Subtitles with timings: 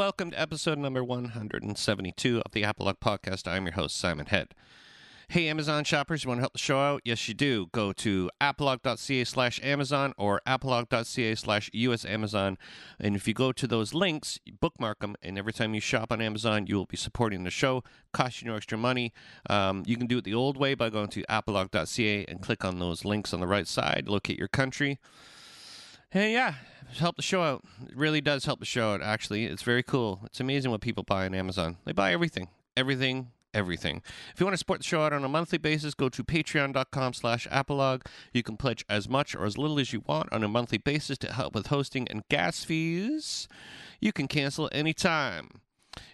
[0.00, 3.46] welcome to episode number 172 of the Apolog Podcast.
[3.46, 4.54] I'm your host, Simon Head.
[5.28, 7.02] Hey, Amazon shoppers, you want to help the show out?
[7.04, 7.66] Yes, you do.
[7.72, 12.56] Go to apolog.ca slash Amazon or apolog.ca slash US Amazon.
[12.98, 16.22] And if you go to those links, bookmark them, and every time you shop on
[16.22, 17.84] Amazon, you will be supporting the show.
[18.14, 19.12] Cost you no extra money.
[19.50, 22.78] Um, you can do it the old way by going to apolog.ca and click on
[22.78, 24.98] those links on the right side, locate your country.
[26.10, 26.54] And yeah,
[26.98, 27.64] help the show out.
[27.86, 29.44] It really does help the show out, actually.
[29.44, 30.20] It's very cool.
[30.24, 31.76] It's amazing what people buy on Amazon.
[31.84, 32.48] They buy everything.
[32.76, 34.02] Everything everything.
[34.32, 37.12] If you want to support the show out on a monthly basis, go to patreon.com
[37.14, 38.06] slash apolog.
[38.32, 41.18] You can pledge as much or as little as you want on a monthly basis
[41.18, 43.48] to help with hosting and gas fees.
[44.00, 45.60] You can cancel anytime.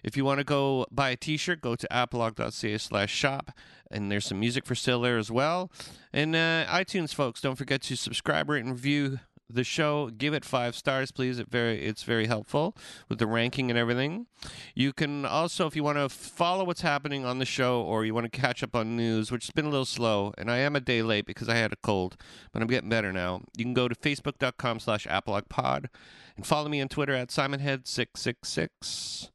[0.03, 3.51] If you want to go buy a t-shirt, go to apolog.ca slash shop,
[3.91, 5.71] and there's some music for sale there as well.
[6.13, 10.45] And uh, iTunes, folks, don't forget to subscribe, rate, and review the show give it
[10.45, 11.39] five stars please.
[11.39, 12.77] It very it's very helpful
[13.09, 14.27] with the ranking and everything.
[14.75, 18.15] You can also if you want to follow what's happening on the show or you
[18.15, 20.77] want to catch up on news which has been a little slow and i am
[20.77, 22.17] a day late because i had a cold
[22.53, 23.43] but i'm getting better now.
[23.57, 25.07] You can go to facebook.com slash
[25.49, 25.89] pod
[26.37, 29.31] and follow me on twitter at simonhead666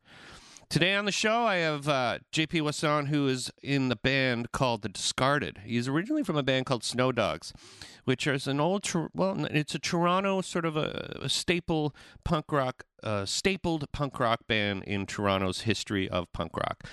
[0.72, 4.83] Today on the show, I have uh, JP Wasson, who is in the band called
[4.83, 5.63] The Discarded.
[5.66, 7.52] He's originally from a band called Snow Dogs,
[8.05, 12.85] which is an old, well, it's a Toronto sort of a, a staple punk rock,
[13.03, 16.85] uh, stapled punk rock band in Toronto's history of punk rock.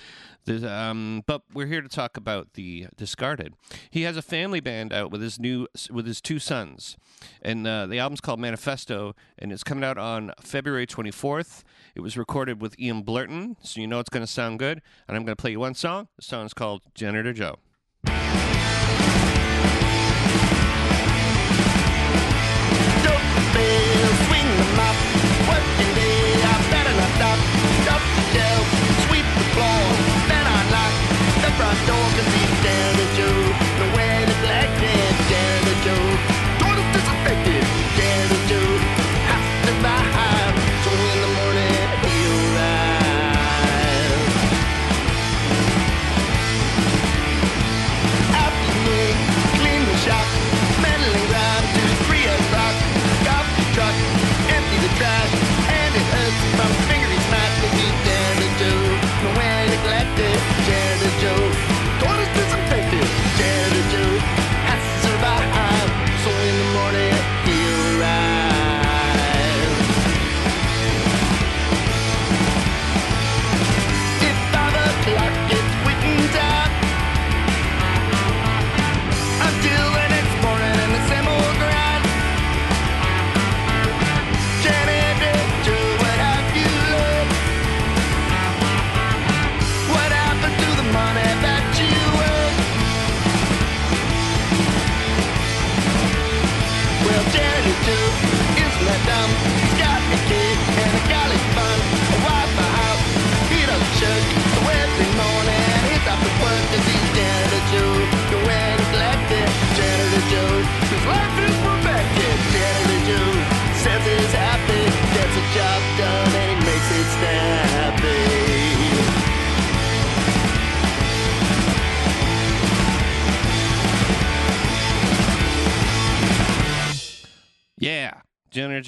[0.48, 3.54] Um, but we're here to talk about the Discarded.
[3.90, 6.96] He has a family band out with his new with his two sons,
[7.42, 11.62] and uh, the album's called Manifesto, and it's coming out on February 24th.
[11.98, 14.80] It was recorded with Ian Blurton, so you know it's going to sound good.
[15.08, 16.06] And I'm going to play you one song.
[16.14, 17.56] The song is called Janitor Joe.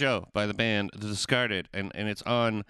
[0.00, 2.64] Joe by the band The Discarded, and, and it's on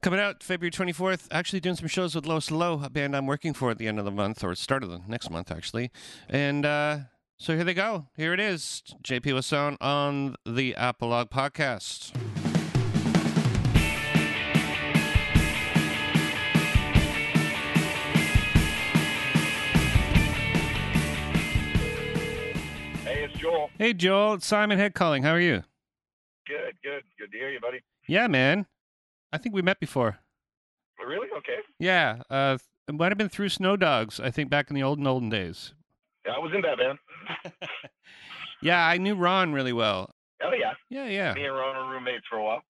[0.00, 1.28] coming out February 24th.
[1.30, 3.98] Actually, doing some shows with Low Slow, a band I'm working for at the end
[3.98, 5.90] of the month, or start of the next month, actually.
[6.26, 7.00] And uh,
[7.36, 8.06] so here they go.
[8.16, 12.16] Here it is JP Wasson on the Apolog podcast.
[23.04, 23.68] Hey, it's Joel.
[23.76, 24.32] Hey, Joel.
[24.32, 25.24] It's Simon Head calling.
[25.24, 25.62] How are you?
[26.48, 27.02] Good, good.
[27.18, 27.80] Good to hear you, buddy.
[28.08, 28.66] Yeah, man.
[29.32, 30.18] I think we met before.
[31.00, 31.28] Oh, really?
[31.38, 31.58] Okay.
[31.78, 32.22] Yeah.
[32.30, 32.56] Uh,
[32.88, 35.74] it might have been through Snow Dogs, I think, back in the olden, olden days.
[36.24, 36.98] Yeah, I was in that band.
[38.62, 40.10] yeah, I knew Ron really well.
[40.42, 40.72] Oh, yeah.
[40.88, 41.34] Yeah, yeah.
[41.34, 42.62] Me and Ron were roommates for a while.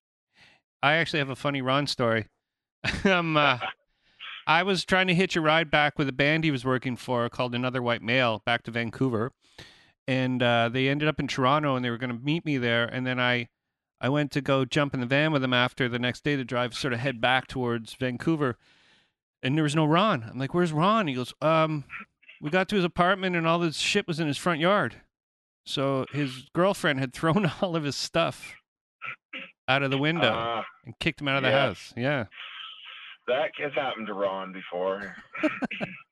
[0.81, 2.27] I actually have a funny Ron story.
[3.05, 3.59] um, uh,
[4.47, 7.29] I was trying to hitch a ride back with a band he was working for
[7.29, 9.31] called Another White Male back to Vancouver.
[10.07, 12.85] And uh, they ended up in Toronto and they were going to meet me there.
[12.85, 13.49] And then I
[13.99, 16.43] I went to go jump in the van with him after the next day to
[16.43, 18.57] drive, sort of head back towards Vancouver,
[19.41, 20.23] and there was no Ron.
[20.23, 21.85] I'm like, "Where's Ron?" He goes, "Um,
[22.41, 25.01] we got to his apartment and all this shit was in his front yard."
[25.65, 28.55] So his girlfriend had thrown all of his stuff
[29.67, 31.93] out of the window uh, and kicked him out of the house.
[31.97, 32.25] Yeah.
[33.27, 35.15] That has happened to Ron before.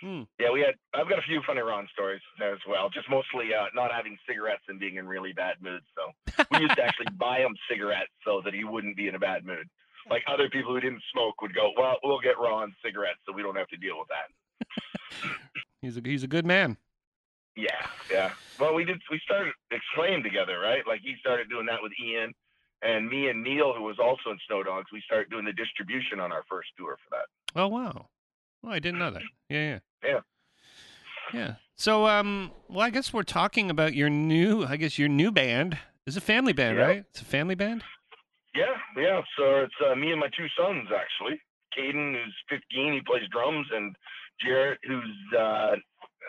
[0.00, 0.22] Hmm.
[0.38, 0.74] Yeah, we had.
[0.94, 2.88] I've got a few funny Ron stories as well.
[2.88, 5.84] Just mostly uh, not having cigarettes and being in really bad moods.
[5.94, 9.18] So we used to actually buy him cigarettes so that he wouldn't be in a
[9.18, 9.68] bad mood.
[10.08, 13.42] Like other people who didn't smoke would go, "Well, we'll get Ron cigarettes so we
[13.42, 15.30] don't have to deal with that."
[15.82, 16.76] He's a he's a good man.
[17.56, 18.32] Yeah, yeah.
[18.58, 19.00] Well, we did.
[19.10, 20.86] We started Exclaim together, right?
[20.86, 22.32] Like he started doing that with Ian,
[22.82, 26.20] and me and Neil, who was also in Snow Dogs, we started doing the distribution
[26.20, 27.60] on our first tour for that.
[27.60, 28.06] Oh wow.
[28.64, 29.22] Oh, I didn't know that.
[29.48, 30.10] Yeah, yeah.
[30.12, 30.20] Yeah.
[31.32, 31.54] Yeah.
[31.76, 35.78] So um well I guess we're talking about your new I guess your new band.
[36.06, 36.86] It's a family band, Yep.
[36.86, 37.04] right?
[37.10, 37.84] It's a family band?
[38.54, 39.20] Yeah, yeah.
[39.38, 41.40] So it's uh, me and my two sons actually.
[41.78, 43.94] Caden, who's 15, he plays drums, and
[44.44, 45.76] Jarrett, who's uh,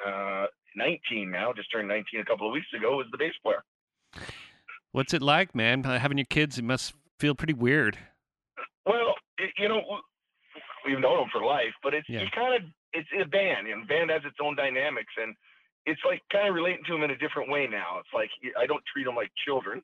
[0.07, 0.45] uh,
[0.75, 3.63] 19 now, just turned 19 a couple of weeks ago, is the bass player.
[4.91, 5.83] What's it like, man?
[5.83, 7.97] Having your kids, it must feel pretty weird.
[8.85, 9.81] Well, it, you know,
[10.85, 12.29] we've known them for life, but it's Yeah.
[12.29, 15.35] kind of it's a band, and band has its own dynamics, and
[15.85, 17.99] it's like kind of relating to them in a different way now.
[17.99, 19.81] It's like I don't treat them like children.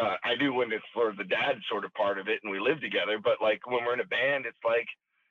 [0.00, 2.58] Uh, I do when it's for the dad sort of part of it, and we
[2.60, 3.18] live together.
[3.18, 4.86] But like when we're in a band, it's like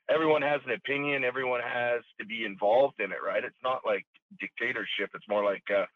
[0.08, 3.44] everyone has an opinion, everyone has to be involved in it, right?
[3.44, 4.06] It's not like
[4.38, 5.10] dictatorship.
[5.14, 5.86] It's more like uh,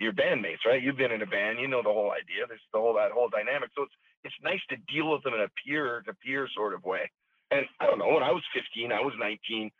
[0.00, 0.82] your bandmates, right?
[0.82, 2.46] You've been in a band, you know the whole idea.
[2.48, 3.70] There's the whole that whole dynamic.
[3.76, 6.84] So it's it's nice to deal with them in a peer to peer sort of
[6.84, 7.10] way.
[7.52, 9.70] And I don't know, when I was 15, I was 19,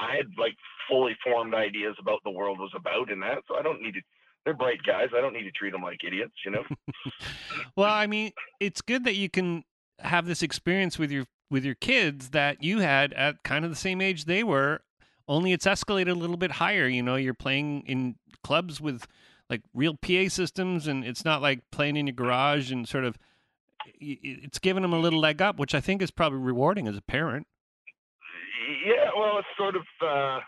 [0.00, 0.54] I had like
[0.88, 3.38] fully formed ideas about the world was about and that.
[3.48, 4.00] So I don't need to.
[4.44, 5.08] They're bright guys.
[5.16, 6.64] I don't need to treat them like idiots, you know.
[7.76, 9.64] Well, I mean, it's good that you can
[10.00, 13.76] have this experience with your with your kids that you had at kind of the
[13.76, 14.80] same age they were,
[15.28, 19.06] only it's escalated a little bit higher, you know, you're playing in clubs with
[19.48, 23.16] like real PA systems and it's not like playing in your garage and sort of
[24.00, 27.02] it's given them a little leg up, which I think is probably rewarding as a
[27.02, 27.46] parent.
[28.86, 30.40] Yeah, well, it's sort of, uh,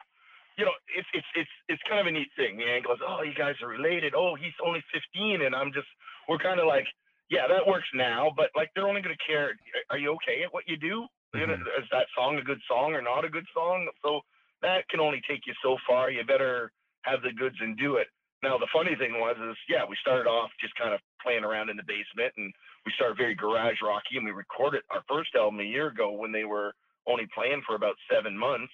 [0.56, 2.56] you know, it's it's it's it's kind of a neat thing.
[2.56, 4.14] The angle is, oh, you guys are related.
[4.14, 5.88] Oh, he's only 15, and I'm just,
[6.28, 6.86] we're kind of like,
[7.30, 9.56] yeah, that works now, but like they're only going to care.
[9.90, 11.06] Are you okay at what you do?
[11.34, 11.82] You know, Mhm.
[11.82, 13.88] is that song a good song or not a good song?
[14.02, 14.20] So
[14.62, 16.10] that can only take you so far.
[16.10, 16.70] You better
[17.02, 18.06] have the goods and do it.
[18.44, 21.70] Now, the funny thing was, is yeah, we started off just kind of playing around
[21.70, 22.52] in the basement, and
[22.84, 26.30] we started very garage rocky, and we recorded our first album a year ago when
[26.30, 26.74] they were
[27.08, 28.72] only playing for about seven months,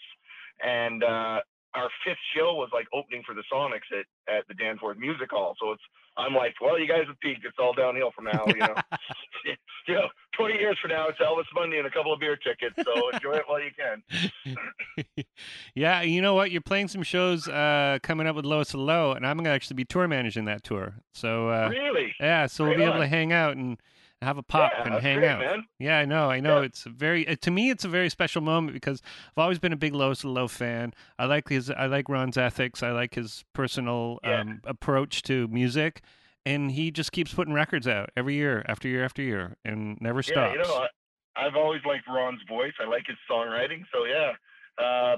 [0.59, 1.39] and uh,
[1.75, 5.55] our fifth show was like opening for the Sonics at, at the Danforth Music Hall.
[5.61, 5.83] So it's
[6.17, 7.45] I'm like, well, you guys have peaked.
[7.45, 8.45] It's all downhill from now.
[8.47, 8.75] You know,
[9.87, 12.75] you know, 20 years from now, it's Elvis Monday and a couple of beer tickets.
[12.77, 15.25] So enjoy it while you can.
[15.75, 16.51] yeah, you know what?
[16.51, 19.45] You're playing some shows uh, coming up with Lowest of the Low, and I'm going
[19.45, 20.95] to actually be tour managing that tour.
[21.15, 22.15] So, uh, really?
[22.21, 23.79] yeah, so we'll Right be able to hang out and
[24.23, 25.41] have a pop yeah, and hang great, out.
[25.41, 25.65] man.
[25.79, 26.31] Yeah, I know.
[26.31, 26.59] I know.
[26.61, 26.67] Yeah.
[26.67, 27.71] It's a very to me.
[27.71, 29.01] It's a very special moment because
[29.37, 30.93] I've always been a big Lois Low fan.
[31.19, 31.71] I like his.
[31.71, 32.83] I like Ron's ethics.
[32.83, 34.41] I like his personal Yeah.
[34.41, 36.03] um, approach to music,
[36.45, 40.19] and he just keeps putting records out every year after year after year and never
[40.19, 40.53] Yeah, stops.
[40.55, 40.87] you know,
[41.37, 42.75] I, I've always liked Ron's voice.
[42.81, 43.85] I like his songwriting.
[43.93, 44.33] So yeah,
[44.85, 45.17] uh,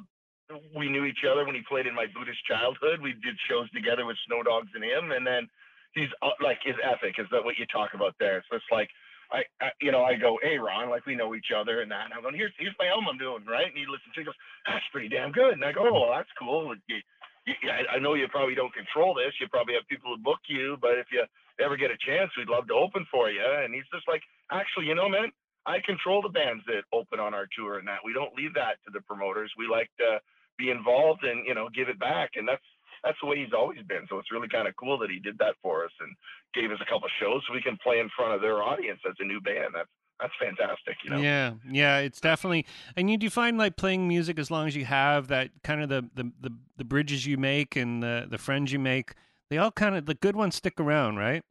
[0.76, 3.00] we knew each other when he played in my Buddhist childhood.
[3.02, 5.49] We did shows together with Snow Dogs and him, and then
[5.94, 8.44] he's uh, like his ethic is that what you talk about there.
[8.50, 8.88] So it's like.
[9.32, 12.04] I, I, you know, I go, hey Ron, like we know each other and that.
[12.04, 13.64] And I'm going, here's here's my album I'm doing, right?
[13.64, 14.37] And he listens to it, goes,
[14.68, 15.56] that's pretty damn good.
[15.56, 16.76] And I go, oh, well, that's cool.
[16.84, 17.00] You,
[17.49, 17.54] you,
[17.88, 19.32] I know you probably don't control this.
[19.40, 21.25] You probably have people who book you, but if you
[21.64, 23.40] ever get a chance, we'd love to open for you.
[23.40, 24.20] And he's just like,
[24.52, 25.32] actually, you know, man,
[25.64, 28.04] I control the bands that open on our tour and that.
[28.04, 29.50] We don't leave that to the promoters.
[29.56, 30.20] We like to
[30.58, 32.37] be involved and, you know, give it back.
[32.37, 32.68] And that's
[33.04, 34.06] that's the way he's always been.
[34.09, 36.14] So it's really kind of cool that he did that for us and
[36.54, 39.14] gave us a couple shows so we can play in front of their audience as
[39.18, 39.75] a new band.
[39.75, 39.88] That's
[40.21, 41.18] that's fantastic, you know.
[41.18, 42.64] Yeah, yeah, it's definitely.
[42.97, 45.88] And you do find like playing music as long as you have that kind of
[45.88, 49.14] the the the, the bridges you make and the the friends you make.
[49.50, 51.42] They all kind of the good ones stick around, right?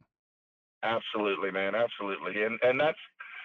[0.82, 1.74] Absolutely, man.
[1.74, 2.42] Absolutely.
[2.42, 2.98] And and that's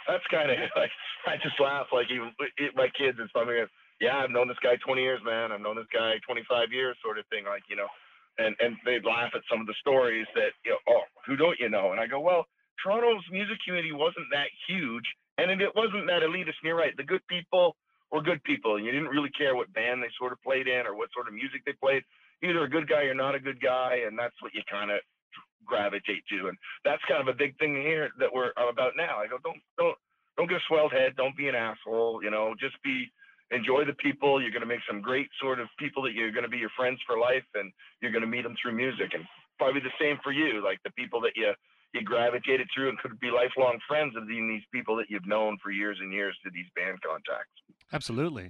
[0.07, 0.91] that's kind of like
[1.27, 3.47] I just laugh like even it, my kids and stuff.
[3.47, 5.51] like, Yeah, I've known this guy 20 years, man.
[5.51, 7.45] I've known this guy 25 years, sort of thing.
[7.45, 7.89] Like you know,
[8.37, 10.81] and and they'd laugh at some of the stories that you know.
[10.89, 11.91] Oh, who don't you know?
[11.91, 12.45] And I go, well,
[12.81, 15.05] Toronto's music community wasn't that huge,
[15.37, 16.61] and it, wasn't that elitist.
[16.61, 16.95] And you're right.
[16.95, 17.75] The good people
[18.11, 20.85] were good people, and you didn't really care what band they sort of played in
[20.85, 22.03] or what sort of music they played.
[22.43, 25.01] Either a good guy or not a good guy, and that's what you kind of
[25.65, 26.47] gravitate to.
[26.47, 29.17] And that's kind of a big thing here that we're about now.
[29.17, 29.97] I go, don't don't
[30.37, 31.17] don't get a swelled head.
[31.17, 32.21] Don't be an asshole.
[32.23, 33.09] You know, just be
[33.51, 34.41] enjoy the people.
[34.41, 36.71] You're going to make some great sort of people that you're going to be your
[36.75, 39.13] friends for life, and you're going to meet them through music.
[39.13, 39.23] And
[39.57, 40.63] probably the same for you.
[40.63, 41.51] Like the people that you
[41.93, 45.71] you gravitated through and could be lifelong friends of these people that you've known for
[45.71, 47.49] years and years through these band contacts.
[47.93, 48.49] Absolutely,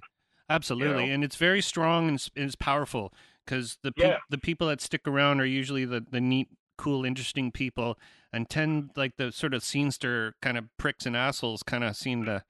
[0.50, 3.14] absolutely, and it's very strong and it's, it's powerful
[3.46, 4.18] because the pe- Yeah.
[4.30, 8.00] the people that stick around are usually the the neat, cool, interesting people,
[8.34, 12.26] and tend like the sort of scenester kind of pricks and assholes kind of seem
[12.26, 12.44] to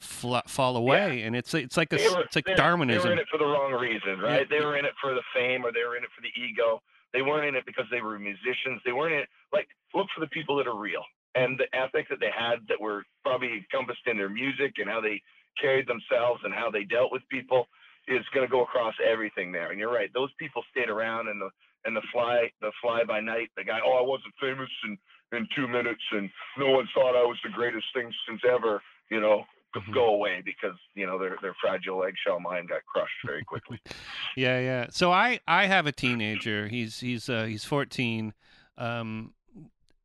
[0.00, 3.06] fla- fall away, and it's it's like a were- it's like they- They Darwinism.
[3.08, 4.46] were in it for the wrong reason, right?
[4.50, 4.58] Yeah.
[4.58, 6.82] They were in it for the fame or they were in it for the ego.
[7.12, 8.80] They weren't in it because they were musicians.
[8.84, 11.04] They weren't in it like look for the people that are real
[11.34, 15.00] and the ethic that they had that were probably encompassed in their music and how
[15.00, 15.20] they
[15.60, 17.66] carried themselves and how they dealt with people
[18.08, 19.70] is going to go across everything there.
[19.70, 21.50] And you're right; those people stayed around and the
[21.84, 24.98] and the fly the fly by night the guy oh I wasn't famous in
[25.36, 26.28] in two minutes and
[26.58, 29.44] no one thought I was the greatest thing since ever you know
[29.76, 29.94] Mhm.
[29.94, 33.78] go away because you know their their fragile eggshell mind got crushed very quickly.
[34.36, 34.86] Yeah, yeah.
[34.90, 36.68] So I I have a teenager.
[36.68, 38.32] He's he's uh he's 14.
[38.78, 39.34] Um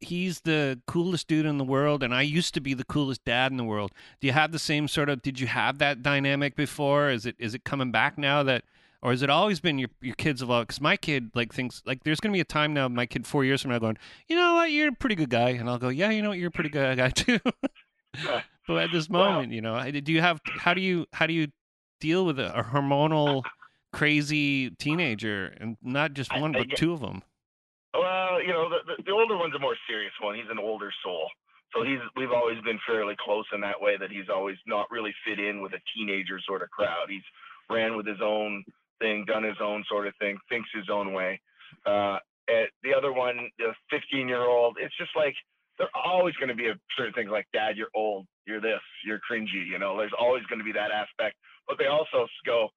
[0.02, 3.52] he's the coolest dude in the world and I used to be the coolest dad
[3.52, 3.92] in the world.
[4.20, 7.10] Do you have the same sort of did you have that dynamic before?
[7.10, 8.64] Is it is it coming back now that
[9.02, 11.82] or has it always been your your kids have all cuz my kid like thinks
[11.86, 13.98] like there's going to be a time now my kid 4 years from now going,
[14.28, 14.72] "You know what?
[14.72, 16.38] You're a pretty good guy." And I'll go, "Yeah, you know what?
[16.40, 17.40] You're a pretty good guy too."
[18.68, 21.34] but at this Well- moment, you know, do you have how do you how do
[21.34, 21.48] you
[22.00, 23.44] deal with a, a hormonal
[23.94, 27.24] crazy teenager and not just one I but two of them
[27.94, 30.36] Well, you know, the, the, the older one's a more serious one.
[30.36, 31.30] He's an older soul.
[31.74, 35.14] So he's we've always been fairly close in that way that he's always not really
[35.26, 37.08] fit in with a teenager sort of crowd.
[37.10, 37.24] He's
[37.70, 38.64] ran with his own
[39.00, 41.40] thing, done his own sort of thing, thinks his own way.
[41.86, 42.18] Uh,
[42.48, 45.36] at the other one, the 15 year old, it's just like
[45.78, 49.20] they're always going to be a certain things like, Dad, you're old, you're this, you're
[49.30, 49.66] cringy.
[49.68, 51.36] You know, there's always going to be that aspect.
[51.68, 52.70] But they also go,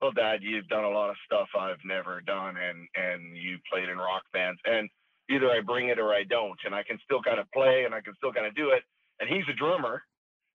[0.00, 3.88] well, Dad, you've done a lot of stuff I've never done, and and you played
[3.88, 4.88] in rock bands, and
[5.30, 7.94] either I bring it or I don't, and I can still kind of play and
[7.94, 8.82] I can still kind of do it.
[9.20, 10.02] And he's a drummer,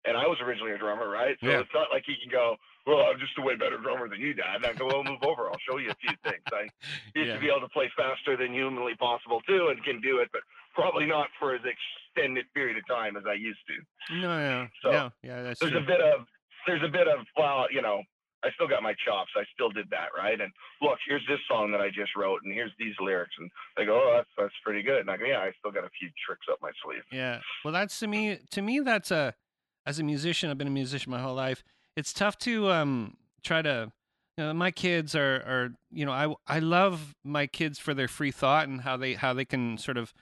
[0.04, 1.38] and I was originally a drummer, right?
[1.42, 1.60] So Yeah.
[1.60, 4.34] it's not like he can go, well, I'm just a way better drummer than you,
[4.34, 4.58] Dad.
[4.58, 6.44] And I go, well, move over, I'll show you a few things.
[6.52, 6.68] I
[7.16, 7.34] used Yeah.
[7.36, 10.42] to be able to play faster than humanly possible too, and can do it, but
[10.78, 14.92] probably not for as extended period of time as I used to no no So,
[14.92, 16.26] no yeah that's there's true a bit of
[16.68, 18.02] there's a bit of well, you know,
[18.44, 19.32] I still got my chops.
[19.38, 20.40] I still did that, right?
[20.40, 23.86] And look, here's this song that I just wrote, and here's these lyrics, and they
[23.86, 25.00] go, oh, that's that's pretty good.
[25.00, 27.04] And I go, yeah, I still got a few tricks up my sleeve.
[27.12, 29.34] yeah well that's to me to me that's a
[29.86, 31.64] as a musician i've been a musician my whole life
[31.96, 33.92] it's tough to um try to
[34.38, 38.10] you know, my kids are are you know i i love my kids for their
[38.10, 40.14] free thought and how they how they can sort of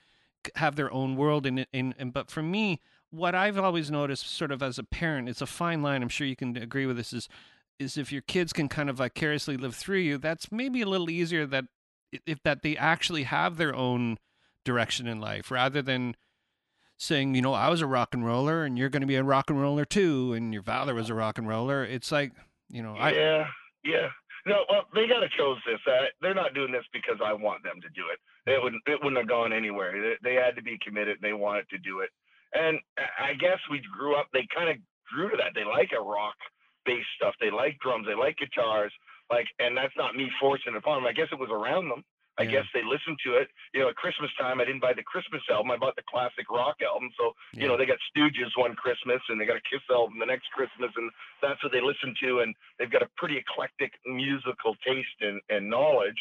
[0.56, 4.50] have their own world it and, and but for me what i've always noticed sort
[4.50, 7.12] of as a parent it's a fine line i'm sure you can agree with this
[7.12, 7.28] is
[7.78, 11.10] is if your kids can kind of vicariously live through you that's maybe a little
[11.10, 11.64] easier that
[12.26, 14.16] if that they actually have their own
[14.64, 16.14] direction in life rather than
[16.98, 19.22] saying, you know, I was a rock and roller and you're going to be a
[19.22, 21.84] rock and roller too, and your father was a rock and roller.
[21.84, 22.32] It's like,
[22.70, 23.46] you know, I, yeah,
[23.84, 24.08] yeah.
[24.46, 25.82] No, well, they got to chose this.
[25.86, 28.18] Uh, they're not doing this because I want them to do it.
[28.50, 28.82] It wouldn't.
[28.86, 29.90] It wouldn't have gone anywhere.
[29.90, 31.18] They, they had to be committed.
[31.20, 32.10] They wanted to do it.
[32.54, 32.78] And
[33.18, 34.28] I guess we grew up.
[34.32, 34.76] They kind of
[35.12, 35.50] grew to that.
[35.54, 36.38] They like a rock
[36.86, 37.34] based stuff.
[37.40, 38.06] They like drums.
[38.06, 38.92] They like guitars.
[39.30, 41.10] Like, and that's not me forcing it upon them.
[41.10, 42.04] I guess it was around them.
[42.38, 42.50] I Yeah.
[42.60, 43.50] guess they listened to it.
[43.72, 45.70] You know, at Christmas time, I didn't buy the Christmas album.
[45.70, 47.10] I bought the classic rock album.
[47.16, 50.26] So you know, they got Stooges one Christmas and they got a Kiss album the
[50.26, 52.40] next Christmas, and that's what they listen to.
[52.40, 56.18] And they've got a pretty eclectic musical taste and, and knowledge.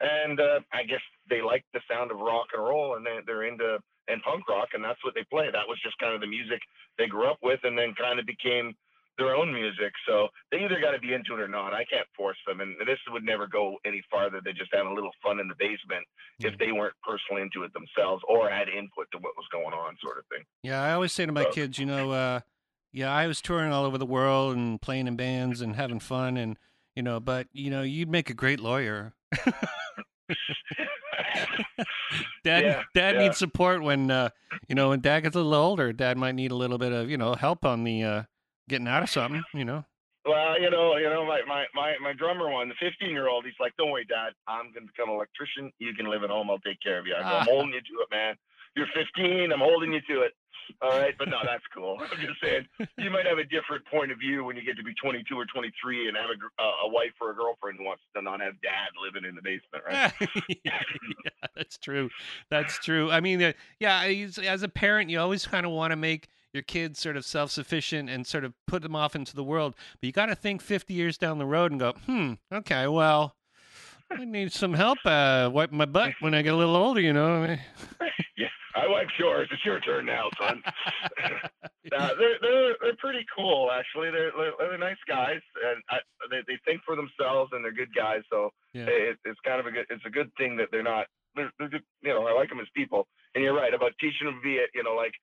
[0.00, 3.44] And uh, I guess they like the sound of rock and roll, and they, they're
[3.44, 5.48] into and punk rock, and that's what they play.
[5.50, 6.60] That was just kind of the music
[6.98, 8.74] they grew up with, and then kind of became
[9.18, 9.92] their own music.
[10.08, 11.72] So they either got to be into it or not.
[11.74, 14.94] I can't force them, and this would never go any farther than just having a
[14.94, 16.04] little fun in the basement
[16.38, 16.48] Yeah.
[16.50, 19.96] if they weren't personally into it themselves or had input to what was going on,
[20.02, 20.44] sort of thing.
[20.62, 22.40] yeah, I always say to my So- kids, you know, uh,
[22.92, 26.36] yeah, I was touring all over the world and playing in bands and having fun
[26.36, 26.56] and,
[26.94, 29.14] you know, but, you know, you'd make a great lawyer.
[32.44, 33.22] Dad, Yeah, dad yeah.
[33.22, 34.28] needs support when, uh,
[34.68, 37.08] you know, when dad gets a little older, dad might need a little bit of,
[37.10, 38.22] you know, help on the, uh,
[38.68, 39.84] getting out of something, you know?
[40.26, 43.44] Well, you know, you know, my my my, my drummer one, the 15 year old,
[43.44, 44.32] he's like, "Don't worry, Dad.
[44.48, 45.70] I'm gonna become an electrician.
[45.78, 46.48] You can live at home.
[46.50, 47.40] I'll take care of you." I go, Ah.
[47.40, 48.34] "I'm holding you to it, man.
[48.74, 49.52] You're 15.
[49.52, 50.32] I'm holding you to it."
[50.80, 51.98] All right, but no, that's cool.
[52.10, 52.66] I'm just saying,
[52.96, 55.44] you might have a different point of view when you get to be 22 or
[55.44, 58.54] 23 and have a, uh, a wife or a girlfriend who wants to not have
[58.62, 60.10] dad living in the basement, right?
[60.64, 60.80] yeah,
[61.54, 62.08] that's true.
[62.48, 63.10] That's true.
[63.10, 66.62] I mean, uh, yeah, as a parent, you always kind of want to make your
[66.62, 69.74] kids sort of self-sufficient and sort of put them off into the world.
[70.00, 73.34] But you got to think 50 years down the road and go, hmm, okay, well,
[74.10, 77.12] I need some help uh, wiping my butt when I get a little older, you
[77.12, 77.42] know?
[77.42, 77.60] I mean,
[78.76, 79.48] I wiped yours.
[79.52, 80.62] It's your turn now, son.
[81.24, 84.10] uh, they're they're they're pretty cool actually.
[84.10, 85.98] They're they're, nice guys and I,
[86.30, 88.22] they they think for themselves and they're good guys.
[88.30, 88.86] So yeah.
[88.88, 91.06] it, it's kind of a good it's a good thing that they're not.
[91.36, 93.06] They're, they're good, you know I like them as people.
[93.34, 95.14] And you're right about teaching them via you know like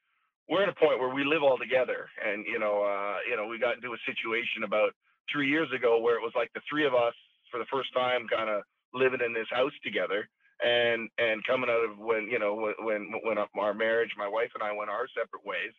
[0.52, 2.12] we're at a point where we live all together.
[2.20, 4.92] And you know uh, you know we got into a situation about
[5.32, 7.16] three years ago where it was like the three of us
[7.50, 8.62] for the first time kind of
[8.94, 10.28] living in this house together.
[10.60, 12.54] And and coming out of when you know
[12.84, 15.74] when when our marriage my wife and i went our separate ways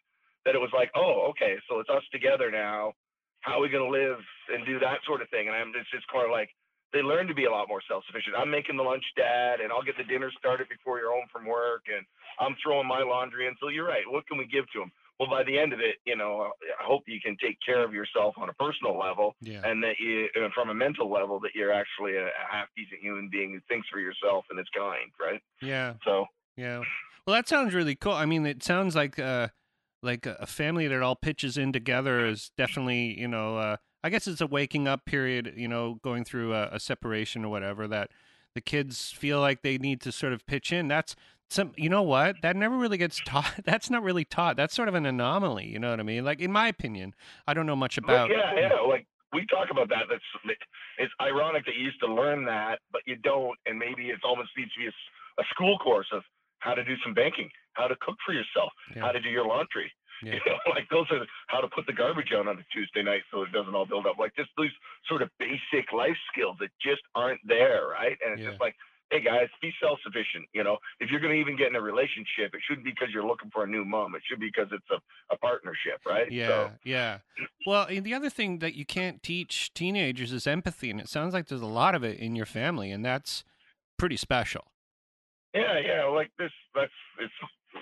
[0.44, 2.92] that it was like oh okay so it's us together now.
[3.42, 4.18] How are we going to live
[4.54, 5.46] and do that sort of thing?
[5.46, 6.50] And i'm it's just kind of like
[6.92, 8.36] they learn to be a lot more self-sufficient.
[8.36, 11.46] I'm making the lunch dad and i'll get the dinner started before you're home from
[11.46, 12.04] work and
[12.40, 13.54] i'm throwing my laundry in.
[13.60, 14.04] So you're right.
[14.06, 16.84] What can we give to them well by the end of it you know i
[16.84, 19.60] hope you can take care of yourself on a personal level yeah.
[19.64, 23.52] and that you from a mental level that you're actually a, half decent human being
[23.52, 25.40] who thinks for yourself and is kind right?
[25.60, 25.94] Yeah.
[26.04, 26.82] So yeah.
[27.26, 28.12] Well that sounds really cool.
[28.12, 29.48] I mean it sounds like uh
[30.02, 34.26] like a family that all pitches in together is definitely you know uh i guess
[34.26, 38.10] it's a waking up period you know going through a, a separation or whatever that
[38.54, 40.88] the kids feel like they need to sort of pitch in.
[40.88, 41.16] That's
[41.48, 42.36] some you know what?
[42.42, 43.60] That never really gets taught.
[43.64, 44.56] That's not really taught.
[44.56, 46.24] That's sort of an anomaly you know what i mean?
[46.24, 47.14] Like in my opinion
[47.46, 50.04] i don't know much oh, about yeah yeah like we talk about that.
[50.10, 50.58] That's
[50.98, 54.50] it's ironic that you used to learn that but you don't and maybe it almost
[54.56, 56.22] needs to be a, a school course of
[56.58, 59.02] how to do some banking how to cook for yourself yeah.
[59.02, 59.90] how to do your laundry
[60.22, 60.34] yeah.
[60.34, 63.22] You know, like those are how to put the garbage out on a Tuesday night
[63.30, 64.18] so it doesn't all build up.
[64.18, 64.74] Like just these
[65.08, 68.16] sort of basic life skills that just aren't there, right?
[68.24, 68.50] And it's yeah.
[68.50, 68.74] just like
[69.12, 70.48] hey guys, be self-sufficient.
[70.54, 73.08] You know, if you're going to even get in a relationship, it shouldn't be because
[73.12, 74.14] you're looking for a new mom.
[74.14, 76.32] It should be because it's a, a partnership, right?
[76.32, 76.70] Yeah, so.
[76.84, 77.18] yeah.
[77.66, 81.48] Well, the other thing that you can't teach teenagers is empathy, and it sounds like
[81.48, 83.44] there's a lot of it in your family, and that's
[83.98, 84.64] pretty special.
[85.54, 86.04] Yeah, yeah.
[86.06, 87.32] Like this, that's it's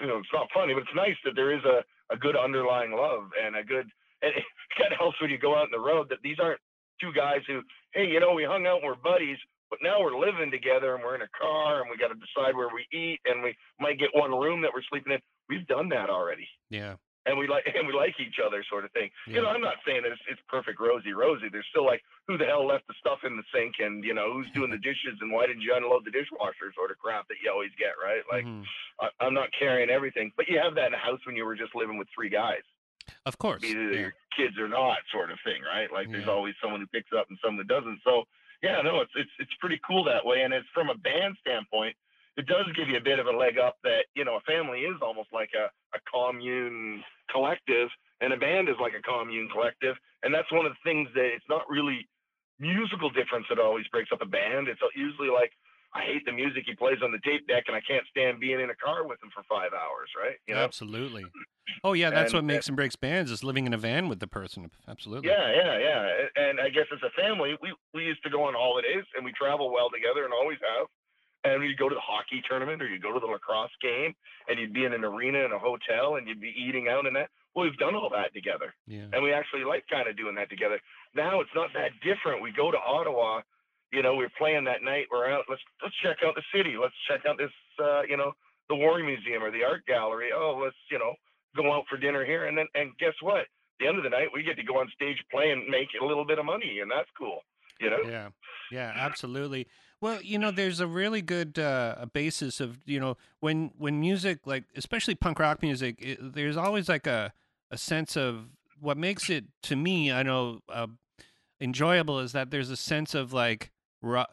[0.00, 2.92] you know, it's not funny, but it's nice that there is a a good underlying
[2.92, 3.86] love and a good.
[4.22, 4.44] And it
[4.76, 6.60] kind of helps when you go out on the road that these aren't
[7.00, 7.62] two guys who,
[7.94, 9.38] hey, you know, we hung out and we're buddies,
[9.70, 12.54] but now we're living together and we're in a car and we got to decide
[12.54, 15.20] where we eat and we might get one room that we're sleeping in.
[15.48, 16.46] We've done that already.
[16.68, 16.96] Yeah.
[17.30, 19.10] And we like and we like each other, sort of thing.
[19.26, 19.34] Yeah.
[19.34, 21.46] You know, I'm not saying that it's, it's perfect, rosy, rosy.
[21.46, 24.34] There's still like, who the hell left the stuff in the sink, and you know,
[24.34, 27.38] who's doing the dishes, and why didn't you unload the dishwasher, sort of crap that
[27.38, 28.26] you always get, right?
[28.26, 28.66] Like, mm-hmm.
[28.98, 31.56] I, I'm not carrying everything, but you have that in a house when you were
[31.56, 32.66] just living with three guys.
[33.26, 34.10] Of course, either yeah.
[34.10, 35.90] your kids or not, sort of thing, right?
[35.90, 38.00] Like, there's always someone who picks up and someone that doesn't.
[38.04, 38.24] So
[38.62, 40.42] yeah, no, it's it's it's pretty cool that way.
[40.42, 41.96] And it's from a band standpoint,
[42.36, 44.80] it does give you a bit of a leg up that you know a family
[44.80, 47.88] is almost like a, a commune collective,
[48.20, 49.96] and a band is like a commune collective.
[50.22, 52.08] And that's one of the things that it's not really
[52.58, 54.68] musical difference that always breaks up a band.
[54.68, 55.52] It's usually like
[55.94, 58.60] I hate the music he plays on the tape deck, and I can't stand being
[58.60, 60.36] in a car with him for five hours, right?
[60.46, 60.62] You know?
[60.62, 61.26] Absolutely.
[61.82, 64.08] Oh yeah, that's and, what makes and, and breaks bands is living in a van
[64.08, 64.70] with the person.
[64.88, 65.28] Absolutely.
[65.30, 66.26] Yeah, yeah, yeah.
[66.36, 69.32] And I guess as a family, we we used to go on holidays and we
[69.32, 70.86] travel well together and always have.
[71.42, 74.14] And you'd go to the hockey tournament or you'd go to the lacrosse game
[74.48, 77.16] and you'd be in an arena in a hotel and you'd be eating out and
[77.16, 77.30] that.
[77.54, 78.74] Well, we've done all that together.
[78.86, 79.08] Yeah.
[79.12, 80.78] And we actually like kind of doing that together.
[81.14, 82.42] Now it's not that different.
[82.42, 83.40] We go to Ottawa
[83.92, 85.06] you know, we are playing that night.
[85.10, 85.44] We're out.
[85.48, 86.76] Let's let's check out the city.
[86.80, 87.50] Let's check out this,
[87.82, 88.32] uh, you know,
[88.68, 90.30] the War Museum or the art gallery.
[90.34, 91.14] Oh, let's you know
[91.56, 92.46] go out for dinner here.
[92.46, 93.40] And then and guess what?
[93.40, 93.46] At
[93.80, 96.04] the end of the night, we get to go on stage, play, and make a
[96.04, 97.40] little bit of money, and that's cool.
[97.80, 98.02] You know?
[98.06, 98.28] Yeah,
[98.70, 99.66] yeah, absolutely.
[100.00, 104.40] Well, you know, there's a really good uh, basis of you know when when music
[104.46, 107.32] like especially punk rock music, it, there's always like a
[107.70, 108.46] a sense of
[108.80, 110.10] what makes it to me.
[110.10, 110.86] I know uh,
[111.60, 113.70] enjoyable is that there's a sense of like
[114.02, 114.24] uh,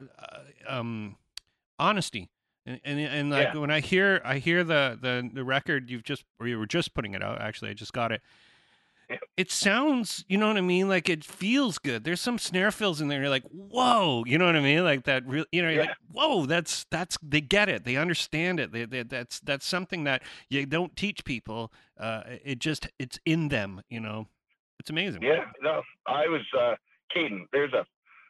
[0.67, 1.17] um,
[1.77, 2.29] honesty.
[2.65, 3.59] And, and, and like yeah.
[3.59, 6.93] when I hear I hear the, the the record you've just or you were just
[6.93, 8.21] putting it out actually I just got it
[9.37, 12.99] it sounds you know what i mean like it feels good there's some snare fills
[13.01, 15.69] in there you're like whoa you know what i mean like that real you know
[15.69, 15.89] you're yeah.
[15.89, 20.03] like whoa that's that's they get it they understand it they, they, that's that's something
[20.03, 24.27] that you don't teach people uh it just it's in them you know
[24.79, 26.75] it's amazing yeah no i was uh
[27.15, 27.85] Caden, there's a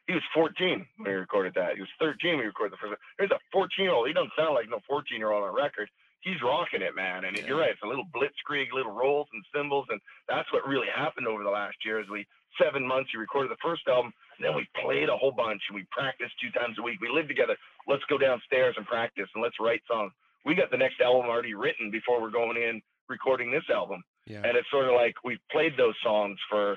[0.07, 1.75] he was 14 when we recorded that.
[1.75, 2.95] He was 13 when we recorded the first.
[3.17, 4.07] There's a 14 year old.
[4.07, 5.89] He doesn't sound like no 14 year old on a record.
[6.21, 7.25] He's rocking it, man.
[7.25, 7.45] And yeah.
[7.45, 7.71] you're right.
[7.71, 11.49] It's a little blitzkrieg, little rolls and cymbals, and that's what really happened over the
[11.49, 11.99] last year.
[11.99, 12.25] Is we
[12.61, 15.75] seven months we recorded the first album, and then we played a whole bunch, and
[15.75, 16.99] we practiced two times a week.
[17.01, 17.55] We lived together.
[17.87, 20.11] Let's go downstairs and practice, and let's write songs.
[20.45, 24.03] We got the next album already written before we're going in recording this album.
[24.25, 24.41] Yeah.
[24.43, 26.75] And it's sort of like we've played those songs for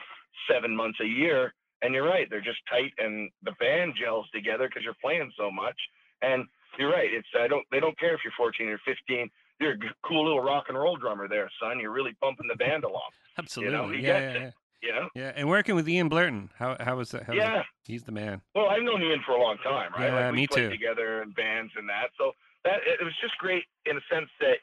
[0.49, 4.69] seven months a year and you're right, they're just tight, and the band gels together
[4.69, 5.77] because you're playing so much.
[6.23, 6.45] And
[6.81, 9.31] you're right, it's I don't they don't care if you're 14 or 15.
[9.61, 11.79] you're a cool little rock and roll drummer there, son.
[11.79, 13.11] You're really bumping the band along.
[13.39, 13.99] Absolutely.
[13.99, 14.51] he yeah, yeah, yeah.
[14.83, 15.09] You know?
[15.15, 17.25] Yeah, and working with Ian Blurton, how how was that?
[17.25, 17.61] How was Yeah.
[17.61, 17.67] it?
[17.85, 18.41] He's the man.
[18.55, 20.07] Well, I've known Ian for a long time, right?
[20.11, 20.71] Yeah, like me played too.
[20.71, 22.09] together in bands and that.
[22.17, 22.33] So
[22.65, 24.57] that it was just great in a sense that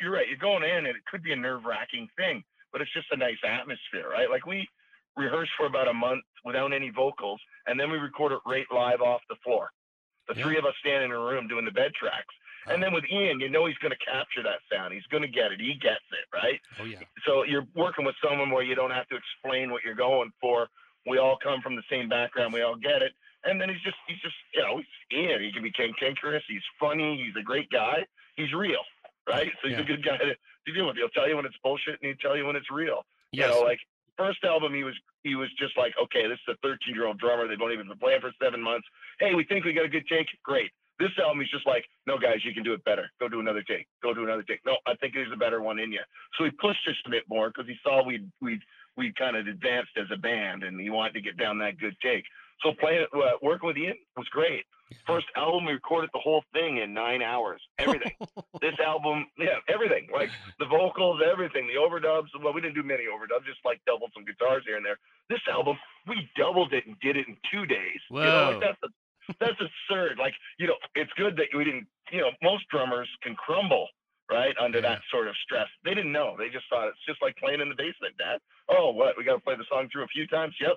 [0.00, 0.28] you're right.
[0.28, 3.16] You're going in and it could be a nerve wracking thing, but it's just a
[3.16, 4.28] nice atmosphere, right?
[4.28, 4.68] Like we
[5.16, 9.00] rehearsed for about a month without any vocals, and then we record it right live
[9.00, 9.70] off the floor.
[10.28, 10.44] The Yeah.
[10.44, 12.34] three of us standing in a room doing the bed tracks.
[12.66, 12.86] And Oh.
[12.86, 14.94] then with Ian, you know he's going to capture that sound.
[14.94, 15.60] He's going to get it.
[15.60, 16.60] He gets it, right?
[16.78, 17.00] Oh yeah.
[17.26, 20.68] so you're working with someone where you don't have to explain what you're going for.
[21.06, 22.52] We all come from the same background.
[22.52, 23.12] We all get it.
[23.44, 25.42] And then he's just, he's just, you know, he's Ian.
[25.42, 26.44] He can be cantankerous.
[26.46, 27.20] He's funny.
[27.24, 28.06] He's a great guy.
[28.36, 28.84] He's real,
[29.28, 29.50] right?
[29.60, 29.82] So he's Yeah.
[29.82, 30.96] a good guy to, to deal with.
[30.96, 33.04] He'll tell you when it's bullshit and he'll tell you when it's real.
[33.32, 33.48] Yes.
[33.48, 33.80] You know, like
[34.16, 37.18] first album, he was, he was just like, okay, this is a 13 year old
[37.18, 37.48] drummer.
[37.48, 38.86] They've only been playing for seven months.
[39.18, 40.26] Hey, we think we got a good take.
[40.44, 40.70] Great.
[40.98, 43.10] This album, he's just like, no, guys, you can do it better.
[43.18, 43.86] Go do another take.
[44.02, 44.60] Go do another take.
[44.64, 46.00] No, I think there's a better one in you.
[46.38, 48.60] So he pushed us a bit more because he saw we we
[48.96, 51.96] we kind of advanced as a band, and he wanted to get down that good
[52.02, 52.24] take.
[52.62, 54.64] So playing uh, working with Ian was great.
[55.06, 57.62] First album, we recorded the whole thing in nine hours.
[57.78, 58.12] Everything.
[58.60, 60.06] this album, yeah, everything.
[60.12, 61.66] Like the vocals, everything.
[61.66, 62.28] The overdubs.
[62.42, 64.98] Well, we didn't do many overdubs, just like doubled some guitars here and there.
[65.30, 68.00] This album, we doubled it and did it in two days.
[68.10, 70.18] You know, like that's a, that's absurd.
[70.18, 71.86] Like you know, it's good that we didn't.
[72.12, 73.88] You know, most drummers can crumble
[74.30, 74.90] right under Yeah.
[74.90, 75.68] that sort of stress.
[75.84, 76.36] They didn't know.
[76.38, 78.38] They just thought it's just like playing in the basement, Dad.
[78.68, 79.16] Oh, what?
[79.16, 80.54] We got to play the song through a few times.
[80.60, 80.76] Yep.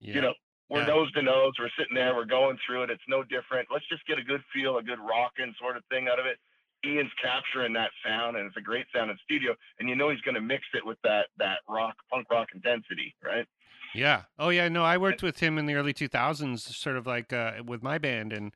[0.00, 0.14] Yeah.
[0.14, 0.34] You know,
[0.70, 0.86] we're Yeah.
[0.86, 1.52] nose to nose.
[1.58, 2.14] We're sitting there.
[2.14, 2.90] We're going through it.
[2.90, 3.68] It's no different.
[3.70, 6.38] Let's just get a good feel, a good rocking sort of thing out of it.
[6.86, 9.54] Ian's capturing that sound, and it's a great sound in studio.
[9.78, 13.14] And you know he's going to mix it with that that rock, punk rock intensity,
[13.22, 13.46] right?
[13.94, 14.22] Yeah.
[14.38, 14.68] Oh yeah.
[14.68, 17.98] No, I worked with him in the early 2000s, sort of like uh, with my
[17.98, 18.54] band, and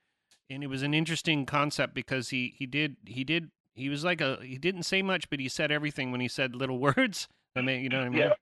[0.49, 4.21] and it was an interesting concept because he he did he did he was like
[4.21, 7.29] a he didn't say much, but he said everything when he said little words.
[7.57, 8.21] I mean, you know what I mean?
[8.21, 8.33] Yeah.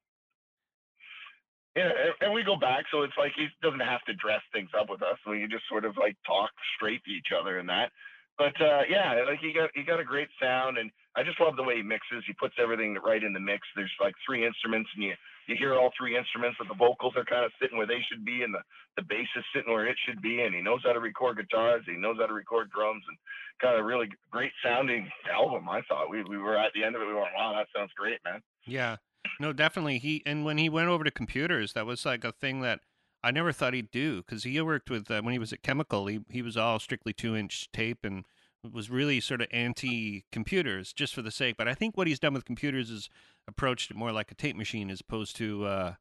[1.74, 1.88] Yeah,
[2.20, 5.00] and, we go back, so it's like he doesn't have to dress things up with
[5.00, 5.16] us.
[5.26, 7.90] We just sort of like talk straight to each other and that.
[8.36, 11.56] But uh, yeah, like he got he got a great sound, and I just love
[11.56, 12.24] the way he mixes.
[12.26, 13.66] He puts everything right in the mix.
[13.76, 15.14] There's like three instruments, and you
[15.48, 18.24] you hear all three instruments, but the vocals are kind of sitting where they should
[18.24, 18.60] be, and the
[18.96, 20.42] the bass is sitting where it should be.
[20.42, 21.84] And he knows how to record guitars.
[21.86, 23.16] He knows how to record drums, and
[23.60, 25.68] got a really great sounding album.
[25.68, 27.08] I thought we we were at the end of it.
[27.08, 28.40] We went, wow, that sounds great, man.
[28.66, 28.96] Yeah.
[29.40, 29.98] No, definitely.
[29.98, 32.80] He and when he went over to computers, that was like a thing that
[33.24, 36.06] I never thought he'd do because he worked with uh, when he was at Chemical.
[36.06, 38.24] He he was all strictly two inch tape and
[38.72, 41.56] was really sort of anti computers just for the sake.
[41.56, 43.08] But I think what he's done with computers is
[43.48, 45.94] approached it more like a tape machine as opposed to uh,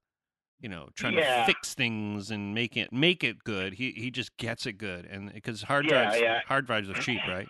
[0.60, 1.40] you know trying Yeah.
[1.42, 3.74] to fix things and make it make it good.
[3.76, 6.42] He he just gets it good and because hard Yeah, drives yeah.
[6.48, 7.48] hard drives are cheap, right?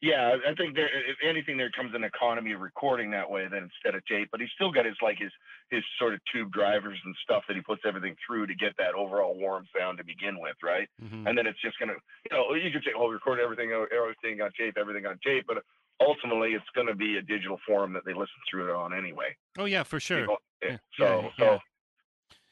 [0.00, 3.64] Yeah, I think there, if anything, there comes an economy of recording that way than
[3.64, 4.28] instead of tape.
[4.30, 5.32] But he's still got his like his
[5.70, 8.94] his sort of tube drivers and stuff that he puts everything through to get that
[8.94, 10.88] overall warm sound to begin with, right?
[11.00, 11.94] hmm And then it's just gonna,
[12.30, 15.64] you know, you could say, oh, record everything, everything on tape, everything on tape, but
[16.00, 19.36] ultimately it's gonna be a digital form that they listen through it on anyway.
[19.58, 20.28] Oh yeah, for sure.
[20.62, 21.58] Yeah, Yeah, So, yeah, so,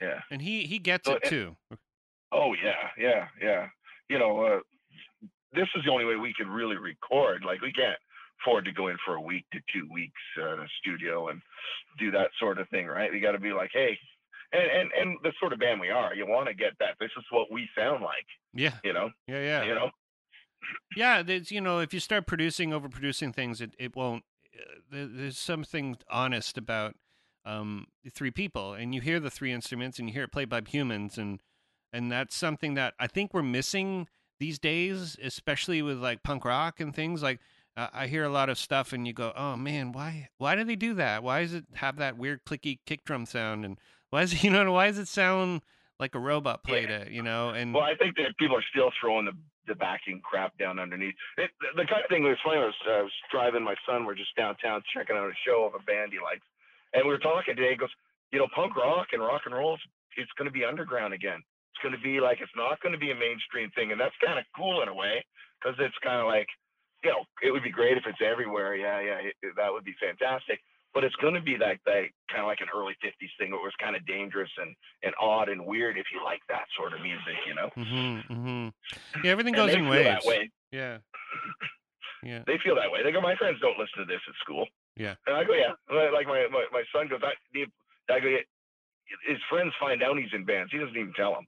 [0.00, 0.20] yeah.
[0.32, 1.56] And he he gets So it it- too.
[2.32, 3.68] Oh yeah, yeah, yeah.
[4.08, 4.60] You know, uh,
[5.56, 7.42] this is the only way we can really record.
[7.44, 7.98] Like we can't
[8.42, 11.40] afford to go in for a week to two weeks uh, in a studio and
[11.98, 13.10] do that sort of thing, right?
[13.10, 13.98] We got to be like, hey,
[14.52, 16.96] and and and the sort of band we are, you want to get that.
[17.00, 19.10] This is what we sound like, Yeah, you know.
[19.26, 19.64] yeah, yeah.
[19.64, 19.90] You know.
[20.96, 24.24] Yeah, there's you know if you start producing overproducing things, it it won't.
[24.54, 26.94] Uh, there's something honest about
[27.44, 30.60] um three people, and you hear the three instruments, and you hear it played by
[30.66, 31.40] humans, and
[31.92, 34.08] and that's something that I think we're missing
[34.38, 37.22] these days, especially with like punk rock and things.
[37.22, 37.40] Like
[37.76, 40.64] uh, I hear a lot of stuff, and you go, oh man, why why do
[40.64, 41.22] they do that?
[41.22, 43.64] Why does it have that weird clicky kick drum sound?
[43.64, 43.78] And
[44.10, 45.62] why is it, you know why does it sound
[45.98, 46.98] like a robot played Yeah.
[46.98, 47.12] it?
[47.12, 49.32] You know, and Well, I think that people are still throwing the
[49.66, 51.14] the backing crap down underneath.
[51.38, 54.04] It, the, the kind of thing that was funny was I was driving my son.
[54.06, 56.46] We're just downtown checking out a show of a band he likes,
[56.94, 57.70] and we were talking today.
[57.70, 57.90] He goes,
[58.30, 59.82] you know, punk rock and rock and roll, it's,
[60.16, 61.42] it's going to be underground again.
[61.76, 64.16] It's going to be like it's not going to be a mainstream thing, and that's
[64.24, 65.20] kind of cool in a way
[65.60, 66.48] because it's kind of like,
[67.04, 68.74] you know, it would be great if it's everywhere.
[68.74, 70.56] Yeah, yeah, it, that would be fantastic.
[70.94, 73.52] But it's going to be like that kind of like an early '50s thing.
[73.52, 74.72] Where it was kind of dangerous and
[75.04, 77.68] and odd and weird if you like that sort of music, you know.
[77.76, 78.68] hmm hmm
[79.20, 80.08] yeah, everything goes in waves.
[80.08, 80.50] that way.
[80.72, 81.04] Yeah.
[82.24, 82.42] Yeah.
[82.46, 83.04] They feel that way.
[83.04, 84.66] They go, my friends don't listen to this at school.
[84.96, 85.14] Yeah.
[85.28, 85.76] And I go, yeah.
[85.92, 87.36] Like my my, my son goes, I,
[88.10, 88.48] I go, yeah.
[89.28, 90.72] His friends find out he's in bands.
[90.72, 91.46] He doesn't even tell them.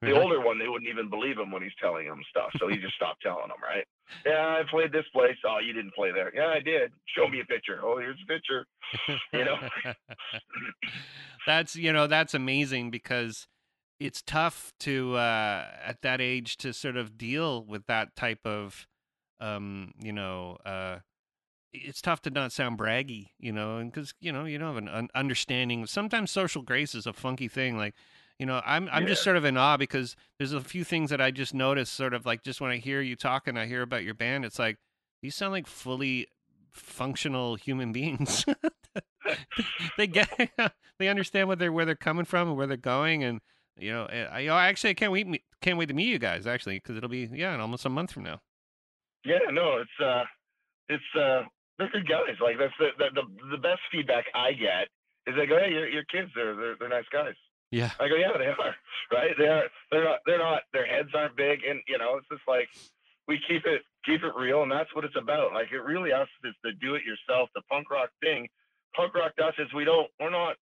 [0.00, 2.76] The older one, they wouldn't even believe him when he's telling them stuff, so he
[2.76, 3.58] just stopped telling them.
[3.60, 3.84] Right?
[4.24, 5.36] Yeah, I played this place.
[5.44, 6.32] Oh, you didn't play there.
[6.34, 6.92] Yeah, I did.
[7.16, 7.80] Show me a picture.
[7.82, 8.66] Oh, here's a picture.
[9.32, 9.56] You know.
[11.46, 13.48] that's you know that's amazing because
[14.00, 18.86] it's tough to uh, at that age to sort of deal with that type of
[19.40, 20.98] um, you know uh,
[21.72, 24.82] it's tough to not sound braggy, you know, and because you know you don't have
[24.82, 25.86] an un- understanding.
[25.86, 27.76] Sometimes social grace is a funky thing.
[27.76, 27.94] Like,
[28.38, 29.08] you know, I'm I'm yeah.
[29.08, 31.94] just sort of in awe because there's a few things that I just noticed.
[31.94, 34.44] Sort of like just when I hear you talking, I hear about your band.
[34.44, 34.76] It's like
[35.22, 36.28] you sound like fully
[36.70, 38.44] functional human beings.
[39.96, 40.28] they get
[40.98, 43.40] they understand what they're where they're coming from and where they're going, and
[43.76, 46.46] you know, eh, I, I actually I can't wait can't wait to meet you guys
[46.46, 48.40] actually because it'll be yeah in almost a month from now.
[49.24, 50.22] Yeah, no, it's uh,
[50.88, 51.42] it's uh,
[51.78, 52.36] they're good guys.
[52.40, 54.86] Like that's the, the the, the best feedback I get
[55.26, 57.34] is they go, hey, your, your kids, they're, they're they're nice guys.
[57.70, 57.90] Yeah.
[58.00, 58.74] I go, yeah, they are.
[59.10, 59.32] Right?
[59.38, 59.64] They are.
[59.90, 60.18] They're not.
[60.26, 60.62] They're not.
[60.74, 62.68] Their heads aren't big, and you know, it's just like
[63.26, 65.54] we keep it keep it real, and that's what it's about.
[65.54, 68.48] Like it really us is the do it yourself, the punk rock thing.
[68.94, 70.08] Punk rock to us is we don't.
[70.20, 70.56] We're not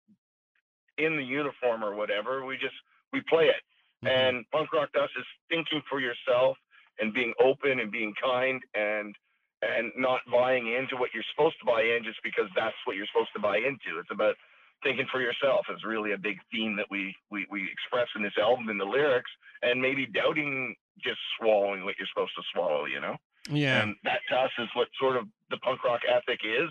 [0.98, 2.44] in the uniform or whatever.
[2.44, 2.76] We just
[3.14, 3.64] we play it.
[4.04, 4.08] Mm-hmm.
[4.08, 6.58] And punk rock to us is thinking for yourself
[7.00, 9.16] and being open and being kind and
[9.64, 13.08] and not buying into what you're supposed to buy in just because that's what you're
[13.08, 14.00] supposed to buy into.
[14.00, 14.36] It's about
[14.84, 18.38] thinking for yourself is really a big theme that we, we, we express in this
[18.40, 23.00] album in the lyrics and maybe doubting just swallowing what you're supposed to swallow, you
[23.00, 23.16] know?
[23.50, 23.82] Yeah.
[23.82, 26.70] And that to us is what sort of the punk rock ethic is.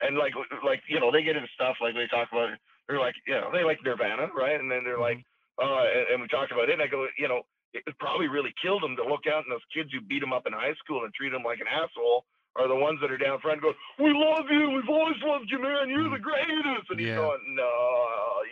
[0.00, 2.50] And like, like, you know, they get into stuff like they talk about,
[2.88, 4.58] they're like, you know, they like Nirvana, right?
[4.58, 5.22] And then they're mm-hmm.
[5.22, 5.24] like,
[5.62, 8.52] uh, and, and we talked about it and I go, you know, it probably really
[8.60, 11.04] killed them to look out and those kids who beat them up in high school
[11.04, 14.12] and treat them like an asshole are the ones that are down front going, "We
[14.12, 14.70] love you.
[14.70, 15.88] We've always loved you, man.
[15.88, 16.22] You're the mm.
[16.22, 17.16] greatest." And he's yeah.
[17.16, 17.70] going, "No,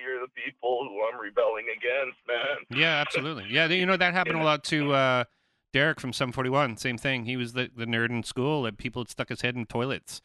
[0.03, 3.47] you're the people who I'm rebelling against, man." Yeah, absolutely.
[3.51, 4.45] Yeah, you know that happened yeah.
[4.45, 5.25] a lot to uh,
[5.75, 6.77] Deryck from Sum 41.
[6.79, 7.25] Same thing.
[7.25, 10.23] He was the the nerd in school, and people had stuck his head in toilets,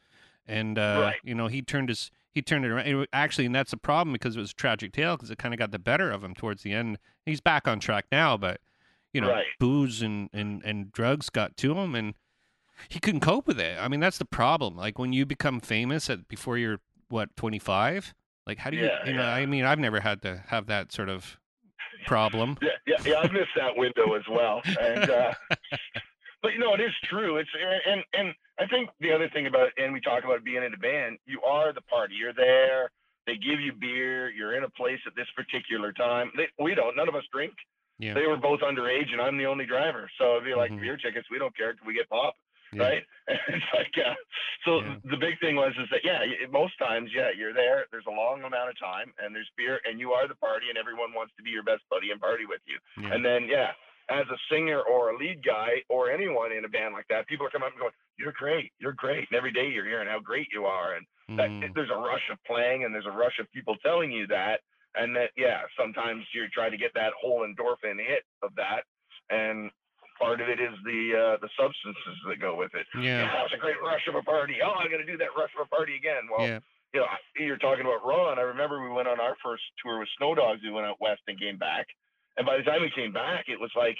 [0.48, 1.16] and uh, right.
[1.24, 3.08] you know he turned his he turned it around.
[3.12, 5.58] actually, and that's a problem because it was a tragic tale because it kind of
[5.58, 6.98] got the better of him towards the end.
[7.26, 8.60] He's back on track now, but
[9.16, 9.46] you know, right.
[9.62, 12.16] booze and, and, and drugs got to him and
[12.90, 13.78] he couldn't cope with it.
[13.80, 14.76] I mean, that's the problem.
[14.76, 18.14] Like when you become famous at before you're what, 25?
[18.48, 20.92] Like how do you, yeah, you know, I mean, I've never had to have that
[20.92, 21.38] sort of
[22.06, 22.58] problem.
[22.62, 24.62] Yeah, yeah, yeah I missed that window as well.
[24.80, 25.34] And, uh,
[26.42, 27.38] but you know, it is true.
[27.38, 27.50] It's,
[27.88, 30.78] and, and I think the other thing about, and we talk about being in a
[30.78, 32.16] band, you are the party.
[32.16, 32.92] You're there.
[33.26, 34.30] They give you beer.
[34.30, 36.32] You're in a place at this particular time.
[36.38, 37.54] They, we don't, none of us drink.
[37.98, 38.14] Yeah.
[38.14, 40.10] They were both underage, and I'm the only driver.
[40.20, 40.82] So it'd be like mm-hmm.
[40.82, 41.28] beer tickets.
[41.32, 41.74] We don't care.
[41.74, 42.36] Can we get pop?
[42.76, 42.84] Yeah.
[42.84, 43.04] Right?
[43.28, 44.14] it's like, uh,
[44.66, 44.96] so yeah.
[45.10, 46.20] the big thing was is that yeah,
[46.52, 47.86] most times yeah, you're there.
[47.92, 50.78] There's a long amount of time, and there's beer, and you are the party, and
[50.78, 52.78] everyone wants to be your best buddy and party with you.
[53.10, 53.72] And then yeah,
[54.10, 57.48] as a singer or a lead guy or anyone in a band like that, people
[57.48, 60.20] are coming up and going, "You're great, you're great," and every day you're hearing how
[60.20, 61.38] great you are, and mm.
[61.38, 64.62] that, there's a rush of playing, and there's a rush of people telling you that
[64.98, 68.84] and that yeah sometimes you're trying to get that whole endorphin hit of that
[69.30, 69.70] and
[70.17, 72.88] part of it is the uh, the substances that go with it.
[72.95, 75.51] Yeah, yeah was a great rush of a party oh i'm to do that rush
[75.60, 76.28] of a party again.
[76.32, 76.60] Well yeah.
[76.93, 78.39] you know you're talking about ron.
[78.39, 80.62] I remember we went on our first tour with snow dogs.
[80.63, 81.88] We went out west and came back.
[82.38, 83.97] And by the time we came back it was like